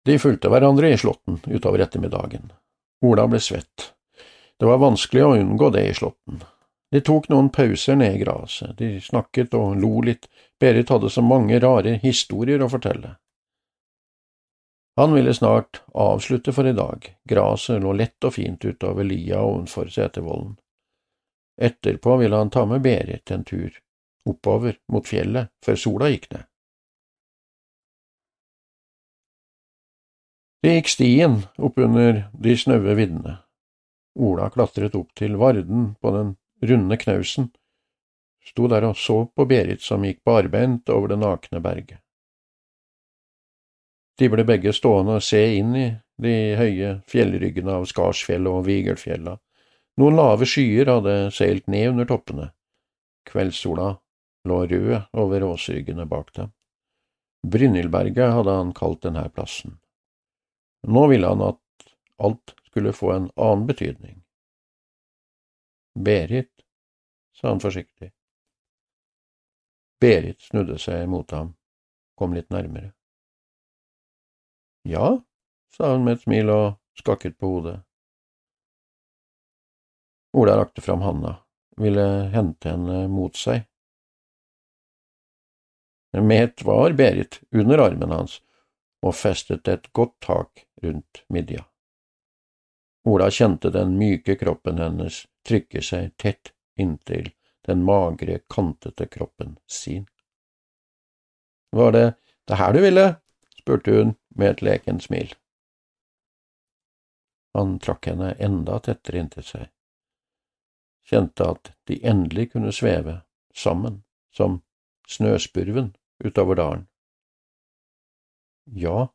De 0.03 0.17
fulgte 0.19 0.51
hverandre 0.51 0.91
i 0.91 0.99
slåtten 0.99 1.39
utover 1.47 1.85
ettermiddagen. 1.85 2.51
Ola 3.07 3.29
ble 3.31 3.39
svett. 3.43 3.93
Det 4.59 4.67
var 4.67 4.83
vanskelig 4.83 5.23
å 5.23 5.37
unngå 5.37 5.71
det 5.75 5.85
i 5.91 5.95
slåtten. 5.95 6.43
De 6.93 7.01
tok 7.01 7.31
noen 7.33 7.49
pauser 7.49 7.97
ned 7.97 8.19
i 8.19 8.21
gresset, 8.21 8.77
de 8.77 8.99
snakket 9.01 9.55
og 9.57 9.79
lo 9.81 10.03
litt, 10.05 10.27
Berit 10.61 10.91
hadde 10.93 11.09
så 11.11 11.23
mange 11.25 11.57
rare 11.63 11.97
historier 12.03 12.61
å 12.61 12.69
fortelle. 12.69 13.15
Han 15.01 15.15
ville 15.17 15.33
snart 15.33 15.81
avslutte 15.97 16.53
for 16.53 16.69
i 16.69 16.75
dag, 16.77 17.07
gresset 17.25 17.81
lå 17.81 17.95
lett 17.97 18.29
og 18.29 18.35
fint 18.37 18.65
utover 18.65 19.09
lia 19.09 19.41
ovenfor 19.41 19.89
Setervollen. 19.89 20.59
Etterpå 21.57 22.19
ville 22.21 22.37
han 22.37 22.53
ta 22.53 22.67
med 22.69 22.85
Berit 22.85 23.31
en 23.31 23.45
tur 23.45 23.81
oppover 24.29 24.77
mot 24.93 25.09
fjellet 25.09 25.49
før 25.65 25.81
sola 25.81 26.13
gikk 26.13 26.29
ned. 26.35 26.45
Det 30.63 30.77
gikk 30.77 30.93
stien 30.93 31.41
oppunder 31.57 32.27
de 32.37 32.53
snaue 32.61 32.95
viddene. 33.01 33.41
Ola 34.21 34.53
klatret 34.53 34.95
opp 34.95 35.11
til 35.19 35.41
Varden 35.41 35.95
på 35.99 36.13
den 36.15 36.37
runde 36.63 36.97
knausen, 36.97 37.51
sto 38.45 38.69
der 38.71 38.87
og 38.89 38.97
så 38.97 39.25
på 39.27 39.47
Berit 39.51 39.83
som 39.83 40.05
gikk 40.07 40.23
barbeint 40.27 40.89
over 40.91 41.13
det 41.13 41.19
nakne 41.23 41.61
berget. 41.63 42.01
De 44.19 44.29
ble 44.31 44.45
begge 44.47 44.75
stående 44.77 45.19
og 45.19 45.25
se 45.25 45.41
inn 45.57 45.75
i 45.79 45.87
de 46.23 46.35
høye 46.59 46.91
fjellryggene 47.11 47.79
av 47.81 47.87
Skarsfjellet 47.91 48.61
og 48.61 48.67
Vigelfjella. 48.69 49.39
Noen 49.99 50.19
lave 50.19 50.47
skyer 50.49 50.89
hadde 50.89 51.17
seilt 51.35 51.67
ned 51.73 51.95
under 51.95 52.09
toppene. 52.09 52.51
Kveldssola 53.29 53.95
lå 54.49 54.59
rød 54.71 55.17
over 55.19 55.47
åsryggene 55.49 56.07
bak 56.11 56.33
dem. 56.37 56.53
Brynildberget 57.43 58.35
hadde 58.37 58.55
han 58.55 58.73
kalt 58.77 59.03
denne 59.03 59.25
plassen. 59.35 59.79
Nå 60.87 61.07
ville 61.11 61.29
han 61.31 61.43
at 61.43 61.89
alt 62.23 62.55
skulle 62.69 62.95
få 62.95 63.13
en 63.13 63.31
annen 63.37 63.67
betydning. 63.67 64.21
Berit, 65.99 66.52
sa 67.33 67.49
han 67.49 67.61
forsiktig. 67.61 68.13
Berit 70.01 70.41
snudde 70.41 70.79
seg 70.83 71.09
mot 71.09 71.31
ham, 71.31 71.55
kom 72.19 72.35
litt 72.35 72.51
nærmere. 72.51 72.93
Ja, 74.83 75.21
sa 75.77 75.93
hun 75.93 76.05
med 76.05 76.19
et 76.19 76.25
smil 76.27 76.51
og 76.51 76.67
skakket 76.99 77.39
på 77.39 77.55
hodet. 77.55 77.79
Ola 80.33 80.57
rakte 80.59 80.83
fram 80.83 81.05
handa, 81.07 81.37
ville 81.77 82.07
hente 82.33 82.73
henne 82.73 83.05
mot 83.09 83.37
seg. 83.37 83.69
Met 86.13 86.65
var 86.65 86.93
Berit 86.93 87.41
under 87.51 87.81
armen 87.87 88.11
hans 88.13 88.41
og 89.03 89.15
festet 89.17 89.69
et 89.69 89.93
godt 89.93 90.19
tak 90.21 90.67
rundt 90.83 91.23
midja. 91.33 91.65
Ola 93.09 93.31
kjente 93.31 93.71
den 93.75 93.97
myke 93.99 94.37
kroppen 94.39 94.79
hennes 94.79 95.25
trykke 95.47 95.83
seg 95.83 96.13
tett 96.21 96.53
inntil 96.81 97.31
den 97.67 97.85
magre, 97.85 98.41
kantete 98.51 99.07
kroppen 99.07 99.59
sin. 99.67 100.07
Var 101.71 101.93
det 101.93 102.15
det 102.45 102.59
her 102.59 102.73
du 102.73 102.81
ville? 102.81 103.07
spurte 103.59 103.93
hun 103.95 104.15
med 104.29 104.51
et 104.51 104.63
lekent 104.63 105.05
smil. 105.05 105.35
Han 107.55 107.79
trakk 107.79 108.09
henne 108.09 108.33
enda 108.43 108.79
tettere 108.81 109.21
inntil 109.23 109.45
seg, 109.47 109.67
kjente 111.07 111.47
at 111.55 111.75
de 111.87 112.01
endelig 112.03 112.51
kunne 112.55 112.73
sveve 112.73 113.21
sammen 113.55 114.03
som 114.33 114.63
snøspurven 115.09 115.93
utover 116.25 116.59
dalen. 116.59 116.87
Ja, 118.65 119.13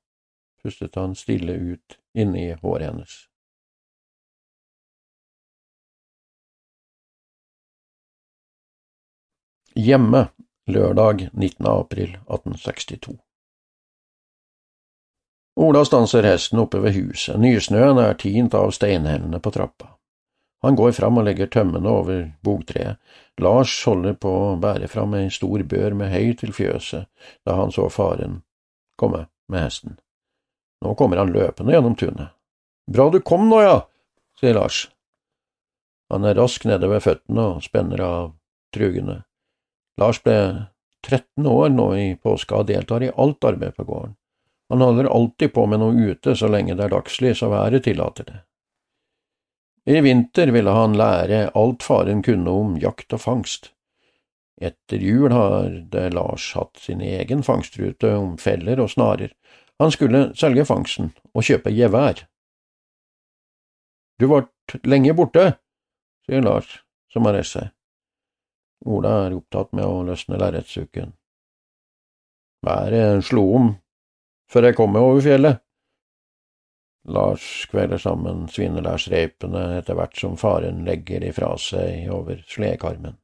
pustet 0.62 0.96
han 0.96 1.16
stille 1.16 1.54
ut 1.54 2.00
inni 2.14 2.52
håret 2.62 2.92
hennes. 2.92 3.28
Hjemme 9.80 10.28
lørdag 10.66 11.30
19. 11.34 11.68
april 11.68 12.10
1862 12.10 13.18
Ola 15.56 15.84
stanser 15.86 16.26
hesten 16.26 16.64
oppe 16.64 16.80
ved 16.82 16.96
huset, 16.96 17.38
nysnøen 17.38 18.02
er 18.02 18.18
tint 18.18 18.58
av 18.58 18.72
steinhellene 18.74 19.38
på 19.38 19.52
trappa. 19.54 19.92
Han 20.66 20.80
går 20.80 20.96
fram 20.98 21.22
og 21.22 21.28
legger 21.28 21.52
tømmene 21.54 21.94
over 21.94 22.24
bogtreet. 22.42 22.98
Lars 23.38 23.76
holder 23.86 24.18
på 24.18 24.32
å 24.48 24.56
bære 24.58 24.90
fram 24.90 25.14
ei 25.14 25.30
stor 25.30 25.62
bør 25.62 26.00
med 26.02 26.10
høy 26.10 26.34
til 26.42 26.58
fjøset 26.58 27.06
da 27.46 27.60
han 27.62 27.70
så 27.70 27.86
faren 27.94 28.42
komme 28.98 29.28
med 29.46 29.68
hesten. 29.68 30.00
Nå 30.82 30.98
kommer 30.98 31.22
han 31.22 31.36
løpende 31.38 31.78
gjennom 31.78 32.00
tunet. 32.02 32.34
Bra 32.90 33.12
du 33.14 33.22
kom 33.22 33.46
nå, 33.46 33.62
ja, 33.62 33.78
sier 34.42 34.58
Lars. 34.58 34.88
Han 36.10 36.26
er 36.26 36.42
rask 36.42 36.66
nede 36.66 36.90
ved 36.90 37.06
føttene 37.06 37.50
og 37.54 37.64
spenner 37.70 38.02
av 38.10 38.30
trugene. 38.74 39.22
Lars 39.98 40.22
ble 40.24 40.38
13 41.08 41.48
år 41.48 41.70
nå 41.74 41.88
i 41.98 42.08
påska 42.16 42.62
og 42.62 42.68
deltar 42.70 43.04
i 43.04 43.14
alt 43.16 43.44
arbeid 43.48 43.76
på 43.76 43.86
gården. 43.88 44.16
Han 44.70 44.82
holder 44.84 45.08
alltid 45.08 45.54
på 45.54 45.66
med 45.66 45.80
noe 45.80 46.12
ute 46.12 46.36
så 46.36 46.50
lenge 46.52 46.76
det 46.76 46.88
er 46.88 46.94
dagslys 46.94 47.42
og 47.46 47.54
været 47.54 47.86
tillater 47.86 48.28
det. 48.28 48.42
I 49.88 50.02
vinter 50.04 50.52
ville 50.52 50.74
han 50.76 50.98
lære 51.00 51.46
alt 51.56 51.84
faren 51.84 52.22
kunne 52.24 52.52
om 52.52 52.76
jakt 52.82 53.14
og 53.16 53.24
fangst. 53.24 53.72
Etter 54.60 55.00
jul 55.00 55.32
har 55.32 55.70
det 55.94 56.10
Lars 56.18 56.50
hatt 56.58 56.82
sin 56.82 57.02
egen 57.02 57.44
fangstrute 57.46 58.12
om 58.18 58.36
feller 58.42 58.82
og 58.84 58.92
snarer. 58.92 59.32
Han 59.80 59.94
skulle 59.94 60.32
selge 60.36 60.66
fangsten 60.66 61.14
og 61.32 61.46
kjøpe 61.48 61.72
gevær. 61.72 62.26
Du 64.20 64.28
vart 64.28 64.76
lenge 64.84 65.14
borte, 65.16 65.52
sier 66.26 66.42
Lars, 66.44 66.82
som 67.14 67.30
har 67.30 67.38
reist 67.38 67.56
seg. 67.56 67.70
Ola 68.86 69.14
er 69.26 69.36
opptatt 69.38 69.74
med 69.74 69.86
å 69.86 70.04
løsne 70.06 70.38
lerretsuken. 70.38 71.14
Været 72.66 73.26
slo 73.26 73.44
om 73.56 73.72
før 74.52 74.70
jeg 74.70 74.78
kom 74.78 74.94
meg 74.94 75.06
over 75.06 75.24
fjellet. 75.26 75.64
Lars 77.08 77.44
kveler 77.72 78.00
sammen 78.02 78.48
svinelærsreipene 78.52 79.64
etter 79.78 79.96
hvert 79.96 80.18
som 80.20 80.36
faren 80.40 80.84
legger 80.88 81.24
de 81.24 81.32
fra 81.36 81.54
seg 81.62 82.10
over 82.12 82.42
sledekarmen. 82.52 83.16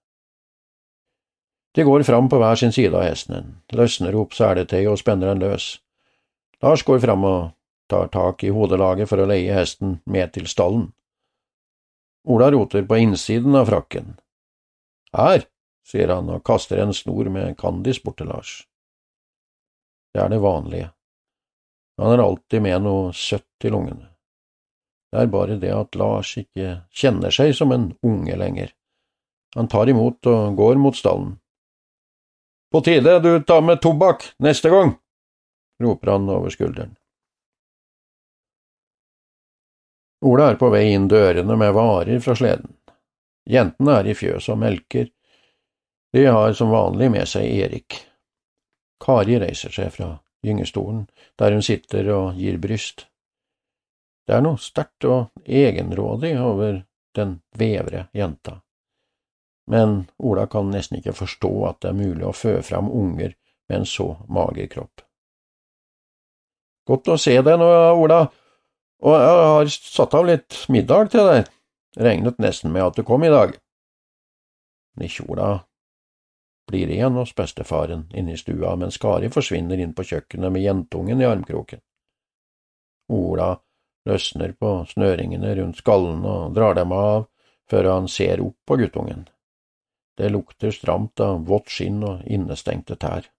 De 1.75 1.83
går 1.83 2.05
fram 2.07 2.29
på 2.29 2.37
hver 2.37 2.55
sin 2.59 2.71
side 2.71 2.95
av 2.95 3.03
hesten, 3.07 3.57
løsner 3.73 4.15
opp 4.15 4.35
seletøyet 4.37 4.91
og 4.91 4.99
spenner 5.01 5.33
den 5.33 5.41
løs. 5.41 5.79
Lars 6.63 6.83
går 6.87 7.01
fram 7.03 7.25
og 7.27 7.39
tar 7.91 8.11
tak 8.13 8.43
i 8.45 8.53
hodelaget 8.53 9.09
for 9.09 9.19
å 9.19 9.27
leie 9.27 9.55
hesten 9.57 9.97
med 10.05 10.35
til 10.37 10.47
stallen. 10.47 10.91
Ola 12.23 12.51
roter 12.53 12.85
på 12.87 13.01
innsiden 13.03 13.57
av 13.59 13.67
frakken. 13.67 14.13
Her, 15.13 15.45
sier 15.85 16.09
han 16.09 16.29
og 16.33 16.43
kaster 16.47 16.81
en 16.81 16.93
snor 16.95 17.29
med 17.29 17.57
kandis 17.59 18.01
bort 18.03 18.17
til 18.21 18.31
Lars. 18.31 18.63
Det 20.13 20.21
er 20.21 20.29
det 20.29 20.41
vanlige. 20.41 20.89
Han 22.01 22.15
er 22.15 22.23
alltid 22.23 22.61
med 22.65 22.81
noe 22.85 23.13
søtt 23.13 23.65
i 23.65 23.69
lungene. 23.73 24.09
Det 25.13 25.21
er 25.21 25.29
bare 25.29 25.59
det 25.61 25.69
at 25.73 25.95
Lars 25.95 26.31
ikke 26.41 26.79
kjenner 26.89 27.33
seg 27.33 27.53
som 27.53 27.71
en 27.71 27.91
unge 28.01 28.37
lenger. 28.37 28.73
Han 29.53 29.69
tar 29.69 29.89
imot 29.89 30.25
og 30.25 30.57
går 30.57 30.81
mot 30.81 30.97
stallen. 30.97 31.35
På 32.73 32.81
tide 32.81 33.19
du 33.21 33.35
tar 33.45 33.61
med 33.61 33.81
tobakk 33.81 34.25
neste 34.41 34.71
gang, 34.73 34.95
roper 35.83 36.15
han 36.15 36.29
over 36.33 36.49
skulderen. 36.49 36.95
Ola 40.25 40.49
er 40.49 40.57
på 40.57 40.71
vei 40.73 40.87
inn 40.95 41.05
dørene 41.11 41.57
med 41.59 41.75
varer 41.75 42.21
fra 42.23 42.33
sleden. 42.39 42.73
Jentene 43.49 43.99
er 43.99 44.07
i 44.07 44.15
fjøset 44.15 44.53
og 44.53 44.59
melker. 44.61 45.09
De 46.13 46.25
har 46.25 46.53
som 46.53 46.71
vanlig 46.71 47.09
med 47.11 47.27
seg 47.27 47.47
Erik. 47.47 47.97
Kari 49.03 49.39
reiser 49.41 49.73
seg 49.73 49.91
fra 49.95 50.13
gyngestolen, 50.43 51.07
der 51.39 51.55
hun 51.55 51.65
sitter 51.65 52.09
og 52.13 52.39
gir 52.39 52.59
bryst. 52.61 53.07
Det 54.27 54.37
er 54.37 54.43
noe 54.43 54.59
sterkt 54.61 55.07
og 55.09 55.33
egenrådig 55.43 56.35
over 56.39 56.83
den 57.15 57.39
vevre 57.59 58.07
jenta. 58.15 58.61
Men 59.67 60.05
Ola 60.19 60.45
kan 60.51 60.71
nesten 60.71 60.99
ikke 60.99 61.15
forstå 61.15 61.51
at 61.67 61.81
det 61.83 61.91
er 61.91 61.99
mulig 61.99 62.27
å 62.27 62.35
fø 62.35 62.57
fram 62.63 62.91
unger 62.91 63.35
med 63.69 63.81
en 63.81 63.87
så 63.87 64.09
mager 64.27 64.69
kropp. 64.71 65.03
Godt 66.87 67.13
å 67.13 67.19
se 67.19 67.35
deg 67.39 67.59
nå, 67.59 67.67
Ola, 67.95 68.25
og 69.03 69.13
jeg 69.19 69.43
har 69.51 69.69
satt 69.71 70.15
av 70.19 70.27
litt 70.27 70.57
middag 70.71 71.11
til 71.11 71.29
deg. 71.31 71.51
Regnet 71.97 72.39
nesten 72.41 72.71
med 72.73 72.83
at 72.83 72.95
du 72.97 73.03
kom 73.03 73.23
i 73.23 73.29
dag. 73.29 73.53
Nisjola 74.97 75.63
blir 76.67 76.89
igjen 76.89 77.17
hos 77.19 77.35
bestefaren 77.35 78.07
inne 78.13 78.33
i 78.33 78.37
stua, 78.37 78.75
mens 78.75 78.97
Kari 78.97 79.29
forsvinner 79.29 79.77
inn 79.77 79.93
på 79.93 80.05
kjøkkenet 80.07 80.53
med 80.53 80.63
jentungen 80.63 81.21
i 81.21 81.27
armkroken. 81.27 81.81
Ola 83.13 83.51
løsner 84.09 84.55
på 84.59 84.71
snøringene 84.89 85.53
rundt 85.59 85.83
skallen 85.83 86.23
og 86.25 86.55
drar 86.55 86.75
dem 86.79 86.91
av 86.95 87.27
før 87.69 87.91
han 87.91 88.07
ser 88.07 88.41
opp 88.43 88.57
på 88.65 88.77
guttungen. 88.81 89.27
Det 90.17 90.29
lukter 90.29 90.71
stramt 90.71 91.19
av 91.23 91.45
vått 91.47 91.71
skinn 91.73 92.03
og 92.05 92.25
innestengte 92.25 92.97
tær. 92.99 93.29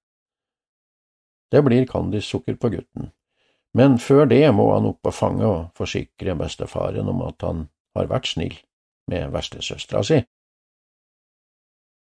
Det 1.51 1.63
blir 1.63 1.87
kandissukker 1.87 2.57
på 2.59 2.71
gutten, 2.73 3.13
men 3.75 3.99
før 4.03 4.27
det 4.31 4.47
må 4.55 4.73
han 4.73 4.89
opp 4.91 5.03
på 5.03 5.13
fanget 5.15 5.47
og 5.47 5.71
forsikre 5.79 6.35
bestefaren 6.39 7.09
om 7.11 7.23
at 7.27 7.47
han 7.47 7.69
har 7.95 8.11
vært 8.11 8.31
snill 8.31 8.57
med 9.11 9.33
verstesøstera 9.35 10.03
si. 10.07 10.21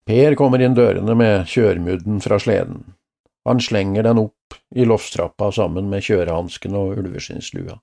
Per 0.07 0.37
kommer 0.39 0.63
inn 0.63 0.77
dørene 0.77 1.15
med 1.19 1.49
kjørmudden 1.51 2.21
fra 2.23 2.39
sleden. 2.39 2.85
Han 3.47 3.59
slenger 3.63 4.07
den 4.07 4.21
opp 4.21 4.55
i 4.75 4.85
loftstrappa 4.87 5.51
sammen 5.55 5.89
med 5.91 6.05
kjørehansken 6.07 6.75
og 6.79 7.01
ulveskinnslua. 7.01 7.75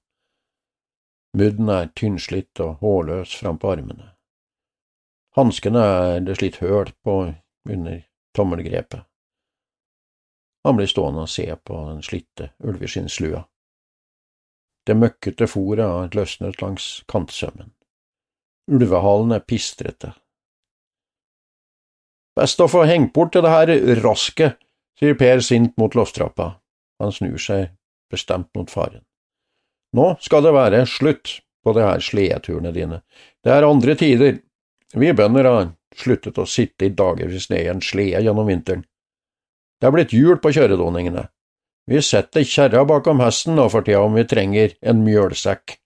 Mudden 1.37 1.69
er 1.69 1.91
tynnslitt 1.99 2.61
og 2.65 2.79
hårløs 2.81 3.35
frampå 3.37 3.75
armene. 3.75 4.15
Hanskene 5.37 5.83
er 5.83 6.21
det 6.25 6.39
slitt 6.39 6.61
høl 6.63 6.93
på 7.05 7.17
under 7.69 8.05
tommelgrepet. 8.37 9.03
Han 10.65 10.79
blir 10.79 10.89
stående 10.89 11.27
og 11.27 11.29
se 11.29 11.45
på 11.57 11.81
den 11.91 12.01
slitte 12.07 12.53
ulveskinnslua. 12.65 13.43
Det 14.87 14.97
møkkete 14.97 15.49
fòret 15.51 15.85
har 15.85 16.17
løsnet 16.17 16.63
langs 16.63 17.03
kantsømmen. 17.11 17.74
Ulvehalen 18.71 19.35
er 19.37 19.45
pistrete. 19.45 20.15
Best 22.35 22.61
å 22.61 22.69
få 22.71 22.85
hengt 22.89 23.13
bort 23.15 23.37
det 23.37 23.51
her 23.51 23.71
rasket, 24.03 24.59
sier 24.99 25.17
Per 25.19 25.43
sint 25.45 25.77
mot 25.79 25.95
lofttrappa. 25.95 26.55
Han 27.03 27.13
snur 27.13 27.39
seg 27.39 27.75
bestemt 28.11 28.49
mot 28.57 28.71
faren. 28.71 29.05
Nå 29.95 30.15
skal 30.23 30.43
det 30.43 30.55
være 30.55 30.85
slutt 30.91 31.39
på 31.65 31.75
det 31.77 31.85
her 31.87 32.03
sledeturene 32.03 32.73
dine. 32.75 33.01
Det 33.45 33.53
er 33.55 33.67
andre 33.67 33.95
tider. 33.99 34.41
Vi 34.95 35.13
bønder 35.13 35.49
har 35.51 35.71
sluttet 35.95 36.39
å 36.39 36.47
sitte 36.49 36.89
i 36.89 36.95
dagevis 36.95 37.49
ned 37.51 37.63
i 37.63 37.71
en 37.71 37.83
slede 37.83 38.25
gjennom 38.25 38.51
vinteren. 38.51 38.85
Det 39.81 39.89
er 39.89 39.95
blitt 39.95 40.15
jul 40.17 40.39
på 40.43 40.53
kjøredoningene. 40.55 41.29
Vi 41.91 42.01
setter 42.03 42.47
kjerra 42.49 42.85
bakom 42.89 43.21
hesten 43.21 43.59
nå 43.59 43.69
for 43.69 43.85
tida 43.85 44.03
om 44.03 44.15
vi 44.17 44.25
trenger 44.29 44.75
en 44.81 45.03
mjølsekk. 45.05 45.77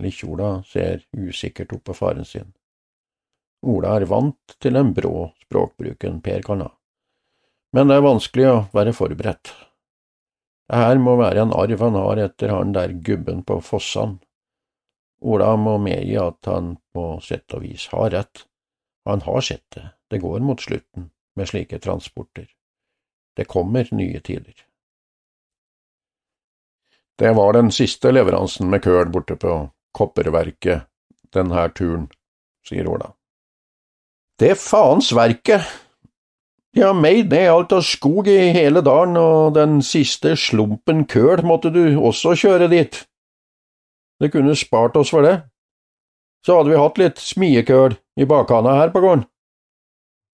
Likkjola 0.00 0.62
ser 0.64 1.04
usikkert 1.12 1.72
opp 1.72 1.84
på 1.84 1.94
faren 1.94 2.24
sin. 2.24 2.52
Ola 3.62 3.96
er 3.96 4.06
vant 4.10 4.56
til 4.58 4.74
den 4.74 4.94
brå 4.96 5.28
språkbruken 5.44 6.20
Per 6.24 6.42
kan 6.42 6.64
ha, 6.64 6.70
men 7.76 7.88
det 7.88 7.98
er 7.98 8.06
vanskelig 8.06 8.48
å 8.48 8.56
være 8.72 8.94
forberedt. 8.96 9.52
Det 10.68 10.80
her 10.80 10.98
må 10.98 11.18
være 11.20 11.44
en 11.44 11.52
arv 11.54 11.84
han 11.84 11.98
har 12.00 12.22
etter 12.24 12.52
han 12.54 12.72
der 12.72 12.94
gubben 13.06 13.42
på 13.44 13.60
Fossan. 13.60 14.16
Ola 15.22 15.52
må 15.60 15.76
medgi 15.78 16.16
at 16.18 16.48
han 16.50 16.76
på 16.94 17.06
sett 17.22 17.54
og 17.54 17.62
vis 17.66 17.86
har 17.92 18.10
rett. 18.14 18.46
Han 19.04 19.22
har 19.26 19.40
sett 19.44 19.66
det, 19.76 19.84
det 20.10 20.22
går 20.24 20.40
mot 20.40 20.60
slutten 20.60 21.10
med 21.36 21.48
slike 21.48 21.78
transporter. 21.78 22.48
Det 23.36 23.44
kommer 23.44 23.88
nye 23.92 24.20
tider. 24.20 24.54
Det 27.18 27.32
var 27.32 27.52
den 27.52 27.70
siste 27.70 28.10
leveransen 28.12 28.70
med 28.70 28.82
køl 28.82 29.12
borte 29.12 29.36
på 29.36 29.54
kopperverket 29.96 30.88
denne 31.32 31.68
turen, 31.76 32.08
sier 32.66 32.88
Ola. 32.88 33.12
Det 34.40 34.56
faens 34.58 35.12
verket! 35.14 35.64
De 36.72 36.80
har 36.80 36.96
meid 36.96 37.28
ned 37.28 37.50
alt 37.52 37.72
av 37.76 37.82
skog 37.84 38.28
i 38.32 38.48
hele 38.54 38.80
dalen, 38.80 39.16
og 39.20 39.52
den 39.56 39.82
siste 39.84 40.32
slumpen 40.40 41.04
køl 41.04 41.44
måtte 41.44 41.68
du 41.72 41.98
også 42.00 42.32
kjøre 42.40 42.70
dit. 42.72 42.96
Det 44.20 44.32
kunne 44.32 44.56
spart 44.56 44.96
oss 44.96 45.12
for 45.12 45.26
det. 45.26 45.42
Så 46.46 46.56
hadde 46.56 46.72
vi 46.72 46.80
hatt 46.80 46.98
litt 46.98 47.20
smiekøl 47.20 47.98
i 48.16 48.26
bakhanda 48.28 48.78
her 48.80 48.90
på 48.94 49.02
gården. 49.04 49.26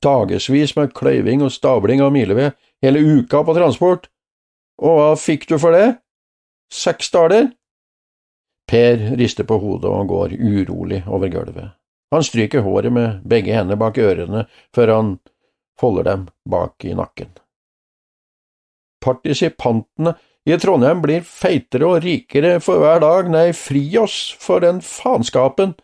Dagevis 0.04 0.76
med 0.76 0.94
kløyving 0.94 1.42
og 1.42 1.50
stabling 1.52 2.00
av 2.04 2.14
mileved 2.14 2.54
hele 2.84 3.02
uka 3.02 3.42
på 3.42 3.56
transport. 3.56 4.06
Og 4.78 4.94
hva 4.94 5.08
fikk 5.18 5.48
du 5.50 5.56
for 5.58 5.74
det? 5.74 5.98
Seks 6.70 7.10
daler? 7.10 7.50
Per 8.68 9.00
rister 9.16 9.46
på 9.48 9.56
hodet 9.62 9.88
og 9.88 10.10
går 10.10 10.36
urolig 10.36 11.02
over 11.08 11.32
gulvet. 11.32 11.74
Han 12.12 12.24
stryker 12.24 12.64
håret 12.64 12.92
med 12.92 13.24
begge 13.28 13.52
hender 13.56 13.76
bak 13.80 13.98
ørene 14.00 14.46
før 14.76 14.92
han 14.94 15.10
folder 15.80 16.08
dem 16.08 16.24
bak 16.48 16.84
i 16.84 16.94
nakken. 16.96 17.30
Partisipantene 19.04 20.16
I 20.48 20.56
Trondheim 20.60 21.02
blir 21.04 21.26
feitere 21.28 21.86
og 21.86 22.00
rikere 22.04 22.56
for 22.64 22.80
hver 22.80 23.02
dag, 23.04 23.28
nei, 23.30 23.50
fri 23.52 23.82
oss 24.00 24.16
for 24.40 24.64
den 24.64 24.80
faenskapen. 24.84 25.74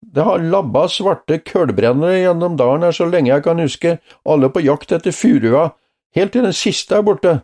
Det 0.00 0.22
har 0.22 0.42
labba 0.42 0.86
svarte 0.92 1.40
kullbrennere 1.42 2.20
gjennom 2.20 2.54
dalen 2.58 2.86
her 2.86 2.94
så 2.94 3.08
lenge 3.10 3.32
jeg 3.32 3.42
kan 3.42 3.60
huske, 3.60 3.96
alle 4.22 4.50
på 4.54 4.62
jakt 4.62 4.94
etter 4.94 5.14
furua, 5.14 5.72
helt 6.14 6.34
til 6.36 6.46
den 6.46 6.54
siste 6.54 6.94
er 6.94 7.06
borte. 7.06 7.34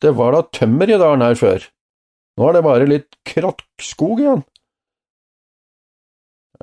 Det 0.00 0.12
var 0.16 0.36
da 0.36 0.44
tømmer 0.52 0.92
i 0.92 1.00
dalen 1.00 1.24
her 1.24 1.38
før. 1.40 1.64
Nå 2.40 2.48
er 2.48 2.56
det 2.56 2.64
bare 2.64 2.88
litt 2.88 3.18
krattskog 3.28 4.20
igjen. 4.22 4.42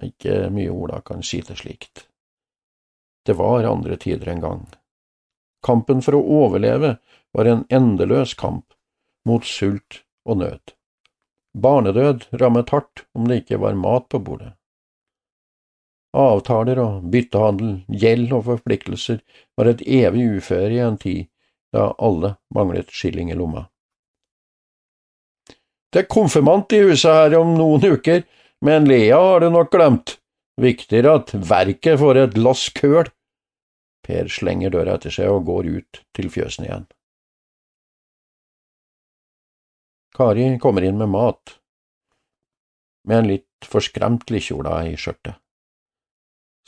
Ikke 0.02 0.48
mye 0.50 0.72
Ola 0.74 1.04
kan 1.06 1.22
si 1.22 1.44
det 1.46 1.60
slikt. 1.60 2.08
Det 3.26 3.36
var 3.38 3.68
andre 3.70 4.00
tider 4.02 4.32
en 4.34 4.42
gang. 4.42 4.64
Kampen 5.62 6.02
for 6.02 6.18
å 6.18 6.24
overleve 6.42 6.96
var 7.38 7.52
en 7.52 7.62
endeløs 7.70 8.34
kamp 8.42 8.74
mot 9.30 9.46
sult 9.46 10.02
og 10.26 10.42
nød. 10.42 10.74
Barnedød 11.54 12.26
rammet 12.42 12.74
hardt 12.74 13.06
om 13.14 13.30
det 13.30 13.44
ikke 13.44 13.62
var 13.62 13.78
mat 13.78 14.10
på 14.10 14.18
bordet. 14.18 14.56
Avtaler 16.18 16.82
og 16.82 17.10
byttehandel, 17.14 17.82
gjeld 17.86 18.34
og 18.34 18.48
forpliktelser 18.50 19.22
var 19.54 19.70
et 19.70 19.86
evig 19.86 20.26
uføre 20.40 20.74
i 20.74 20.82
en 20.82 20.98
tid 20.98 21.28
da 21.70 21.92
alle 22.02 22.40
manglet 22.50 22.90
skilling 22.90 23.30
i 23.30 23.38
lomma. 23.38 23.68
Det 25.94 26.04
er 26.04 26.12
konfirmant 26.12 26.74
i 26.76 26.82
huset 26.84 27.12
her 27.14 27.38
om 27.40 27.56
noen 27.58 27.86
uker, 27.96 28.24
men 28.66 28.88
Lea 28.90 29.20
har 29.20 29.44
du 29.44 29.50
nok 29.54 29.72
glemt. 29.74 30.18
Viktigere 30.58 31.20
at 31.20 31.34
verket 31.36 32.00
får 32.02 32.24
et 32.24 32.38
lass 32.42 32.68
køl. 32.74 33.10
Per 34.08 34.30
slenger 34.32 34.74
døra 34.74 34.96
etter 34.98 35.14
seg 35.14 35.30
og 35.30 35.46
går 35.50 35.68
ut 35.78 36.00
til 36.18 36.32
fjøsen 36.34 36.66
igjen. 36.66 36.88
Kari 40.18 40.48
kommer 40.58 40.82
inn 40.82 40.98
med 40.98 41.12
mat, 41.14 41.60
med 43.06 43.20
en 43.20 43.28
litt 43.30 43.68
forskremt 43.70 44.32
lillekjola 44.32 44.80
i 44.90 44.96
skjørtet. 44.98 45.38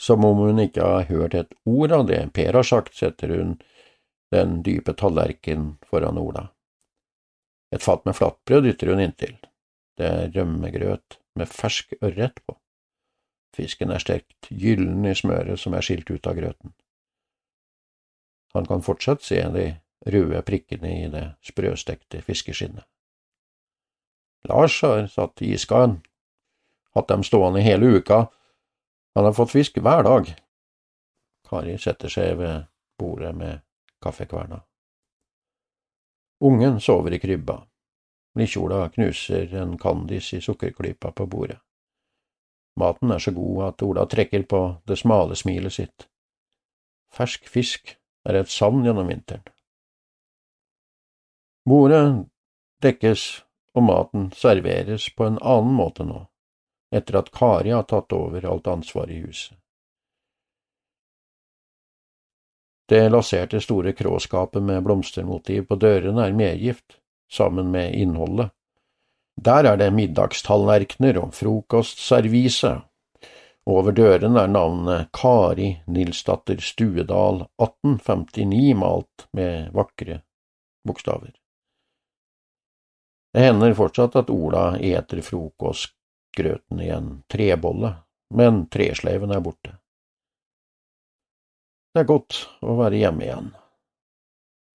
Som 0.00 0.24
om 0.24 0.38
hun 0.46 0.62
ikke 0.62 0.86
har 0.86 1.08
hørt 1.10 1.34
et 1.34 1.50
ord 1.68 1.92
av 1.92 2.06
det 2.08 2.20
Per 2.36 2.56
har 2.56 2.64
sagt, 2.64 2.94
setter 2.96 3.34
hun 3.34 3.58
den 4.32 4.60
dype 4.62 4.94
tallerkenen 4.96 5.74
foran 5.90 6.20
Ola. 6.20 6.46
Et 7.70 7.82
fat 7.82 8.04
med 8.04 8.16
flatbrød 8.18 8.66
dytter 8.66 8.92
hun 8.92 9.02
inntil. 9.04 9.36
Det 9.98 10.06
er 10.06 10.32
rømmegrøt 10.34 11.18
med 11.38 11.46
fersk 11.46 11.94
ørret 12.02 12.40
på. 12.46 12.56
Fisken 13.56 13.90
er 13.90 14.02
stekt 14.02 14.50
gyllen 14.50 15.04
i 15.06 15.14
smøret 15.14 15.60
som 15.60 15.74
er 15.74 15.84
skilt 15.84 16.10
ut 16.10 16.26
av 16.26 16.38
grøten. 16.38 16.74
Han 18.54 18.66
kan 18.66 18.82
fortsatt 18.82 19.22
se 19.22 19.40
de 19.54 19.66
røde 20.10 20.42
prikkene 20.46 20.92
i 21.04 21.08
det 21.10 21.24
sprøstekte 21.46 22.22
fiskeskinnet. 22.26 22.86
Lars 24.48 24.78
har 24.82 25.06
satt 25.12 25.42
i 25.44 25.52
iskan, 25.54 25.98
hatt 26.96 27.10
dem 27.10 27.22
stående 27.26 27.62
hele 27.62 27.98
uka, 28.00 28.24
han 29.14 29.26
har 29.26 29.36
fått 29.36 29.52
fisk 29.52 29.78
hver 29.82 30.02
dag. 30.06 30.30
Kari 31.50 31.76
setter 31.78 32.08
seg 32.08 32.38
ved 32.38 32.66
bordet 32.98 33.34
med 33.36 33.60
kaffekverna. 34.02 34.62
Ungen 36.40 36.80
sover 36.80 37.12
i 37.12 37.18
krybba. 37.18 37.66
Lillekjola 38.34 38.88
knuser 38.88 39.54
en 39.54 39.78
kandis 39.78 40.32
i 40.32 40.40
sukkerklypa 40.40 41.12
på 41.12 41.26
bordet. 41.26 41.58
Maten 42.80 43.10
er 43.10 43.18
så 43.18 43.34
god 43.36 43.64
at 43.66 43.82
Ola 43.82 44.06
trekker 44.06 44.46
på 44.48 44.60
det 44.88 44.96
smale 44.96 45.36
smilet 45.36 45.74
sitt. 45.74 46.08
Fersk 47.12 47.48
fisk 47.48 47.96
er 48.24 48.40
et 48.40 48.48
savn 48.48 48.86
gjennom 48.86 49.10
vinteren. 49.10 49.44
Bordet 51.68 52.04
dekkes 52.80 53.44
og 53.76 53.84
maten 53.84 54.30
serveres 54.32 55.10
på 55.12 55.28
en 55.28 55.36
annen 55.42 55.76
måte 55.76 56.08
nå, 56.08 56.22
etter 56.94 57.20
at 57.20 57.32
Kari 57.36 57.74
har 57.76 57.84
tatt 57.90 58.16
over 58.16 58.46
alt 58.48 58.70
ansvaret 58.70 59.12
i 59.18 59.24
huset. 59.26 59.59
Det 62.90 63.08
laserte 63.08 63.60
store 63.62 63.92
kråskapet 63.92 64.62
med 64.66 64.82
blomstermotiv 64.82 65.68
på 65.68 65.76
dørene 65.78 66.24
er 66.26 66.32
medgift, 66.34 66.96
sammen 67.30 67.70
med 67.70 67.94
innholdet. 67.94 68.50
Der 69.38 69.64
er 69.64 69.76
det 69.78 69.92
middagstalllerkener 69.94 71.20
og 71.22 71.30
frokostservise. 71.38 72.72
Over 73.70 73.94
dørene 73.94 74.42
er 74.42 74.50
navnet 74.50 75.12
Kari 75.14 75.68
Nilsdatter 75.86 76.58
Stuedal 76.58 77.44
1859 77.62 78.74
malt 78.82 79.26
med 79.38 79.70
vakre 79.76 80.18
bokstaver. 80.82 81.30
Det 83.30 83.44
hender 83.46 83.76
fortsatt 83.78 84.18
at 84.18 84.32
Ola 84.34 84.64
eter 84.82 85.22
frokostgrøten 85.22 86.82
i 86.82 86.90
en 86.90 87.12
trebolle, 87.30 87.94
men 88.34 88.64
tresleiven 88.66 89.30
er 89.30 89.46
borte. 89.46 89.76
Det 91.90 92.04
er 92.04 92.06
godt 92.06 92.36
å 92.62 92.76
være 92.78 93.00
hjemme 93.00 93.24
igjen. 93.26 93.48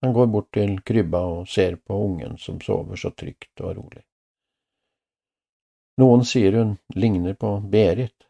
Han 0.04 0.12
går 0.12 0.26
bort 0.28 0.50
til 0.52 0.74
krybba 0.84 1.22
og 1.38 1.48
ser 1.48 1.78
på 1.80 1.96
ungen 1.96 2.36
som 2.38 2.58
sover 2.60 3.00
så 3.00 3.10
trygt 3.16 3.62
og 3.64 3.78
rolig. 3.78 4.02
Noen 5.96 6.26
sier 6.28 6.58
hun 6.58 6.74
ligner 6.92 7.38
på 7.40 7.54
Berit. 7.72 8.26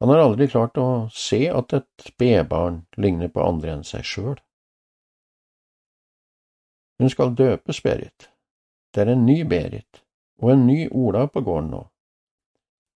Han 0.00 0.12
har 0.12 0.22
aldri 0.22 0.48
klart 0.48 0.80
å 0.80 1.08
se 1.12 1.42
at 1.52 1.74
et 1.76 2.06
spedbarn 2.08 2.80
ligner 2.96 3.28
på 3.32 3.44
andre 3.44 3.74
enn 3.76 3.84
seg 3.84 4.08
sjøl. 4.08 4.38
Hun 6.96 7.12
skal 7.12 7.36
døpes, 7.36 7.82
Berit. 7.84 8.30
Det 8.92 9.04
er 9.04 9.12
en 9.12 9.26
ny 9.28 9.42
Berit, 9.44 10.00
og 10.40 10.54
en 10.54 10.64
ny 10.70 10.86
Ola 10.88 11.26
på 11.28 11.44
gården 11.44 11.70
nå. 11.74 11.82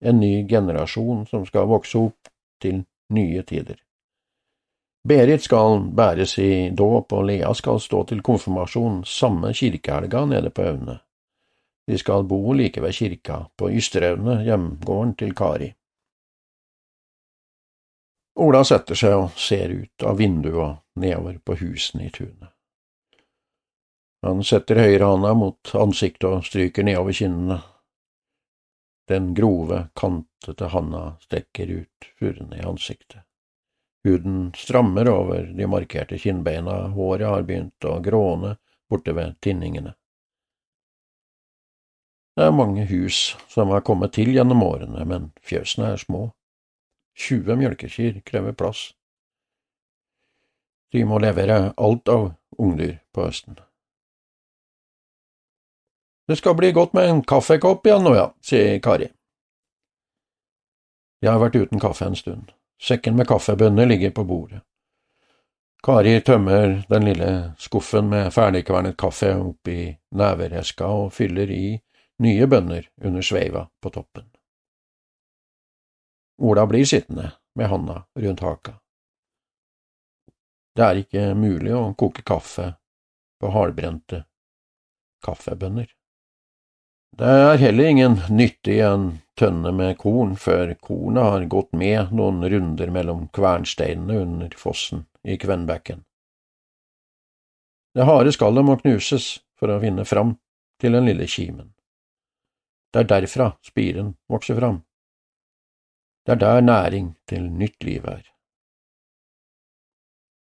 En 0.01 0.21
ny 0.21 0.33
generasjon 0.49 1.27
som 1.29 1.45
skal 1.45 1.69
vokse 1.69 2.01
opp 2.01 2.33
til 2.65 2.87
nye 3.13 3.45
tider. 3.45 3.77
Berit 5.09 5.43
skal 5.43 5.81
bæres 5.97 6.39
i 6.39 6.71
dåp, 6.77 7.13
og 7.13 7.25
Lea 7.25 7.53
skal 7.55 7.81
stå 7.81 8.05
til 8.11 8.21
konfirmasjon 8.23 9.03
samme 9.09 9.55
kirkehelga 9.57 10.25
nede 10.29 10.51
på 10.51 10.63
Aune. 10.63 10.99
De 11.89 11.99
skal 11.99 12.25
bo 12.29 12.53
like 12.53 12.83
ved 12.83 12.93
kirka, 12.93 13.45
på 13.57 13.71
Ysteraune, 13.71 14.43
hjemgården 14.45 15.15
til 15.17 15.35
Kari. 15.35 15.73
Ola 18.41 18.61
setter 18.65 18.97
seg 18.97 19.17
og 19.17 19.41
ser 19.41 19.73
ut 19.73 20.05
av 20.07 20.21
vinduet 20.21 20.85
nedover 21.01 21.41
på 21.45 21.57
husene 21.61 22.07
i 22.07 22.13
tunet. 22.15 22.53
Han 24.23 24.45
setter 24.45 24.79
høyrehånda 24.81 25.33
mot 25.35 25.73
ansiktet 25.75 26.29
og 26.29 26.45
stryker 26.45 26.85
nedover 26.85 27.17
kinnene. 27.17 27.59
Den 29.09 29.33
grove, 29.35 29.87
kantete 29.97 30.69
handa 30.71 31.17
strekker 31.25 31.73
ut 31.81 32.11
furene 32.21 32.61
i 32.61 32.67
ansiktet. 32.69 33.25
Huden 34.05 34.53
strammer 34.57 35.09
over 35.09 35.43
de 35.57 35.67
markerte 35.67 36.19
kinnbeina, 36.19 36.89
håret 36.97 37.29
har 37.29 37.43
begynt 37.45 37.85
å 37.85 37.99
gråne 38.01 38.57
borte 38.89 39.13
ved 39.13 39.37
tinningene. 39.45 39.95
Det 42.37 42.47
er 42.47 42.55
mange 42.57 42.87
hus 42.89 43.35
som 43.53 43.69
har 43.75 43.85
kommet 43.85 44.15
til 44.17 44.31
gjennom 44.33 44.63
årene, 44.65 45.05
men 45.05 45.29
fjøsene 45.45 45.93
er 45.93 46.01
små. 46.01 46.31
Tjue 47.19 47.57
mjølkekyr 47.59 48.23
krever 48.25 48.57
plass. 48.57 48.93
De 50.95 51.03
må 51.05 51.19
levere 51.21 51.75
alt 51.77 52.09
av 52.09 52.31
ungdyr 52.59 52.97
på 53.13 53.27
høsten. 53.27 53.59
Det 56.31 56.39
skal 56.39 56.57
bli 56.57 56.71
godt 56.73 56.95
med 56.97 57.11
en 57.11 57.21
kaffekopp 57.27 57.87
igjen 57.87 58.07
nå, 58.07 58.15
ja, 58.17 58.31
sier 58.41 58.79
Kari. 58.83 59.11
Jeg 61.21 61.33
har 61.35 61.43
vært 61.43 61.59
uten 61.59 61.83
kaffe 61.83 62.07
en 62.07 62.17
stund. 62.17 62.55
Sekken 62.81 63.17
med 63.17 63.29
kaffebønner 63.29 63.87
ligger 63.87 64.11
på 64.11 64.25
bordet. 64.25 64.63
Kari 65.85 66.21
tømmer 66.21 66.83
den 66.89 67.05
lille 67.05 67.31
skuffen 67.59 68.09
med 68.09 68.33
ferdigkvernet 68.33 68.97
kaffe 69.01 69.33
oppi 69.37 69.77
nevereska 70.17 70.89
og 70.89 71.13
fyller 71.17 71.53
i 71.53 71.79
nye 72.21 72.47
bønner 72.47 72.89
under 73.05 73.25
sveiva 73.25 73.67
på 73.81 73.93
toppen. 73.93 74.27
Ola 76.41 76.67
blir 76.67 76.85
sittende 76.85 77.31
med 77.55 77.69
handa 77.69 78.03
rundt 78.17 78.41
haka. 78.41 78.75
Det 80.77 80.85
er 80.85 81.01
ikke 81.03 81.25
mulig 81.37 81.73
å 81.77 81.95
koke 82.01 82.25
kaffe 82.25 82.75
på 83.41 83.53
hardbrente 83.53 84.25
kaffebønner. 85.25 85.89
Det 87.19 87.27
er 87.27 87.57
heller 87.59 87.91
ingen 87.91 88.21
nytte 88.31 88.73
i 88.73 88.81
en 88.87 89.09
tønne 89.39 89.73
med 89.77 89.97
korn 89.99 90.37
før 90.41 90.75
kornet 90.81 91.27
har 91.27 91.49
gått 91.53 91.73
med 91.77 92.13
noen 92.17 92.45
runder 92.53 92.93
mellom 92.95 93.27
kvernsteinene 93.35 94.21
under 94.23 94.55
fossen 94.57 95.07
i 95.25 95.37
Kvenbekken. 95.41 96.05
Det 97.95 98.07
harde 98.07 98.33
skallet 98.33 98.65
må 98.65 98.77
knuses 98.81 99.41
for 99.59 99.73
å 99.73 99.81
vinne 99.83 100.05
fram 100.07 100.37
til 100.81 100.95
den 100.97 101.09
lille 101.11 101.27
kimen. 101.29 101.73
Det 102.93 103.03
er 103.03 103.11
derfra 103.11 103.51
spiren 103.67 104.15
vokser 104.31 104.59
fram. 104.59 104.83
Det 106.27 106.37
er 106.37 106.41
der 106.41 106.61
næring 106.63 107.15
til 107.29 107.49
nytt 107.51 107.83
liv 107.87 108.07
er. 108.07 108.23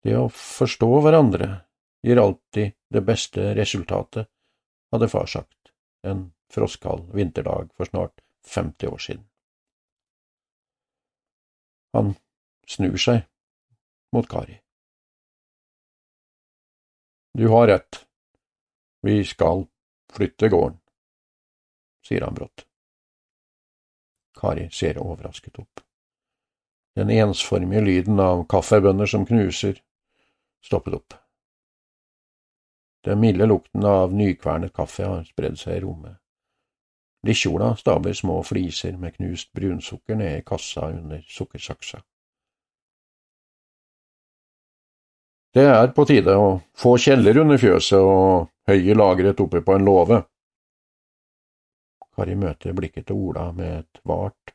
Det 0.05 0.17
å 0.17 0.29
forstå 0.33 0.91
hverandre 1.05 1.49
gir 2.05 2.21
alltid 2.21 2.77
det 2.91 3.03
beste 3.05 3.55
resultatet, 3.57 4.29
hadde 4.93 5.09
far 5.13 5.29
sagt 5.29 5.73
en 6.07 6.31
frostkald 6.51 7.13
vinterdag 7.15 7.71
for 7.77 7.85
snart 7.85 8.21
50 8.47 8.87
år 8.87 8.99
siden. 8.99 9.27
Han 11.93 12.15
snur 12.67 12.97
seg 12.97 13.23
mot 14.15 14.29
Kari. 14.29 14.61
Du 17.39 17.49
har 17.49 17.69
rett, 17.69 18.07
vi 19.03 19.25
skal 19.25 19.67
flytte 20.13 20.49
gården, 20.49 20.79
sier 22.07 22.27
han 22.27 22.35
brått. 22.35 22.67
Kari 24.41 24.71
ser 24.75 24.99
overrasket 24.99 25.59
opp. 25.59 25.83
Den 26.99 27.11
ensformige 27.11 27.81
lyden 27.87 28.21
av 28.21 28.45
kaffebønner 28.51 29.07
som 29.07 29.27
knuser, 29.27 29.79
stoppet 30.65 30.95
opp. 30.95 31.15
Den 33.07 33.21
milde 33.21 33.47
lukten 33.47 33.85
av 33.85 34.15
nykvernet 34.15 34.75
kaffe 34.77 35.07
har 35.07 35.23
spredd 35.25 35.59
seg 35.59 35.79
i 35.79 35.85
rommet. 35.87 36.20
Lisjola 37.27 37.75
stabler 37.77 38.17
små 38.17 38.39
fliser 38.43 38.97
med 38.97 39.17
knust 39.17 39.53
brunsukker 39.53 40.17
ned 40.17 40.39
i 40.39 40.45
kassa 40.47 40.89
under 40.89 41.21
sukkersaksa. 41.29 42.01
Det 45.55 45.67
er 45.67 45.91
på 45.93 46.05
tide 46.07 46.37
å 46.39 46.61
få 46.79 46.95
kjeller 47.03 47.41
under 47.43 47.59
fjøset 47.59 47.99
og 47.99 48.51
høye 48.71 48.95
lagret 48.95 49.41
oppe 49.43 49.61
på 49.67 49.75
en 49.75 49.85
låve. 49.85 50.21
Kari 52.17 52.37
møter 52.39 52.77
blikket 52.77 53.09
til 53.09 53.19
Ola 53.19 53.49
med 53.53 53.81
et 53.81 54.01
vart, 54.07 54.55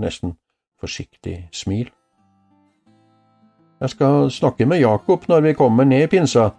nesten 0.00 0.36
forsiktig 0.80 1.48
smil. 1.56 1.88
Jeg 3.80 3.92
skal 3.92 4.30
snakke 4.32 4.66
med 4.68 4.80
Jakob 4.80 5.24
når 5.28 5.42
vi 5.48 5.56
kommer 5.56 5.88
ned 5.88 6.06
i 6.06 6.12
pinsa. 6.12 6.50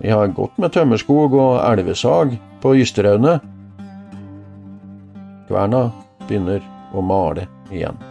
Vi 0.00 0.10
har 0.10 0.34
gått 0.34 0.58
med 0.58 0.72
tømmerskog 0.74 1.34
og 1.34 1.56
elvesag 1.62 2.36
på 2.62 2.74
Ysteraunet. 2.82 3.59
Kverna 5.50 5.90
begynner 6.28 6.62
å 6.94 7.02
male 7.02 7.48
igjen. 7.74 8.09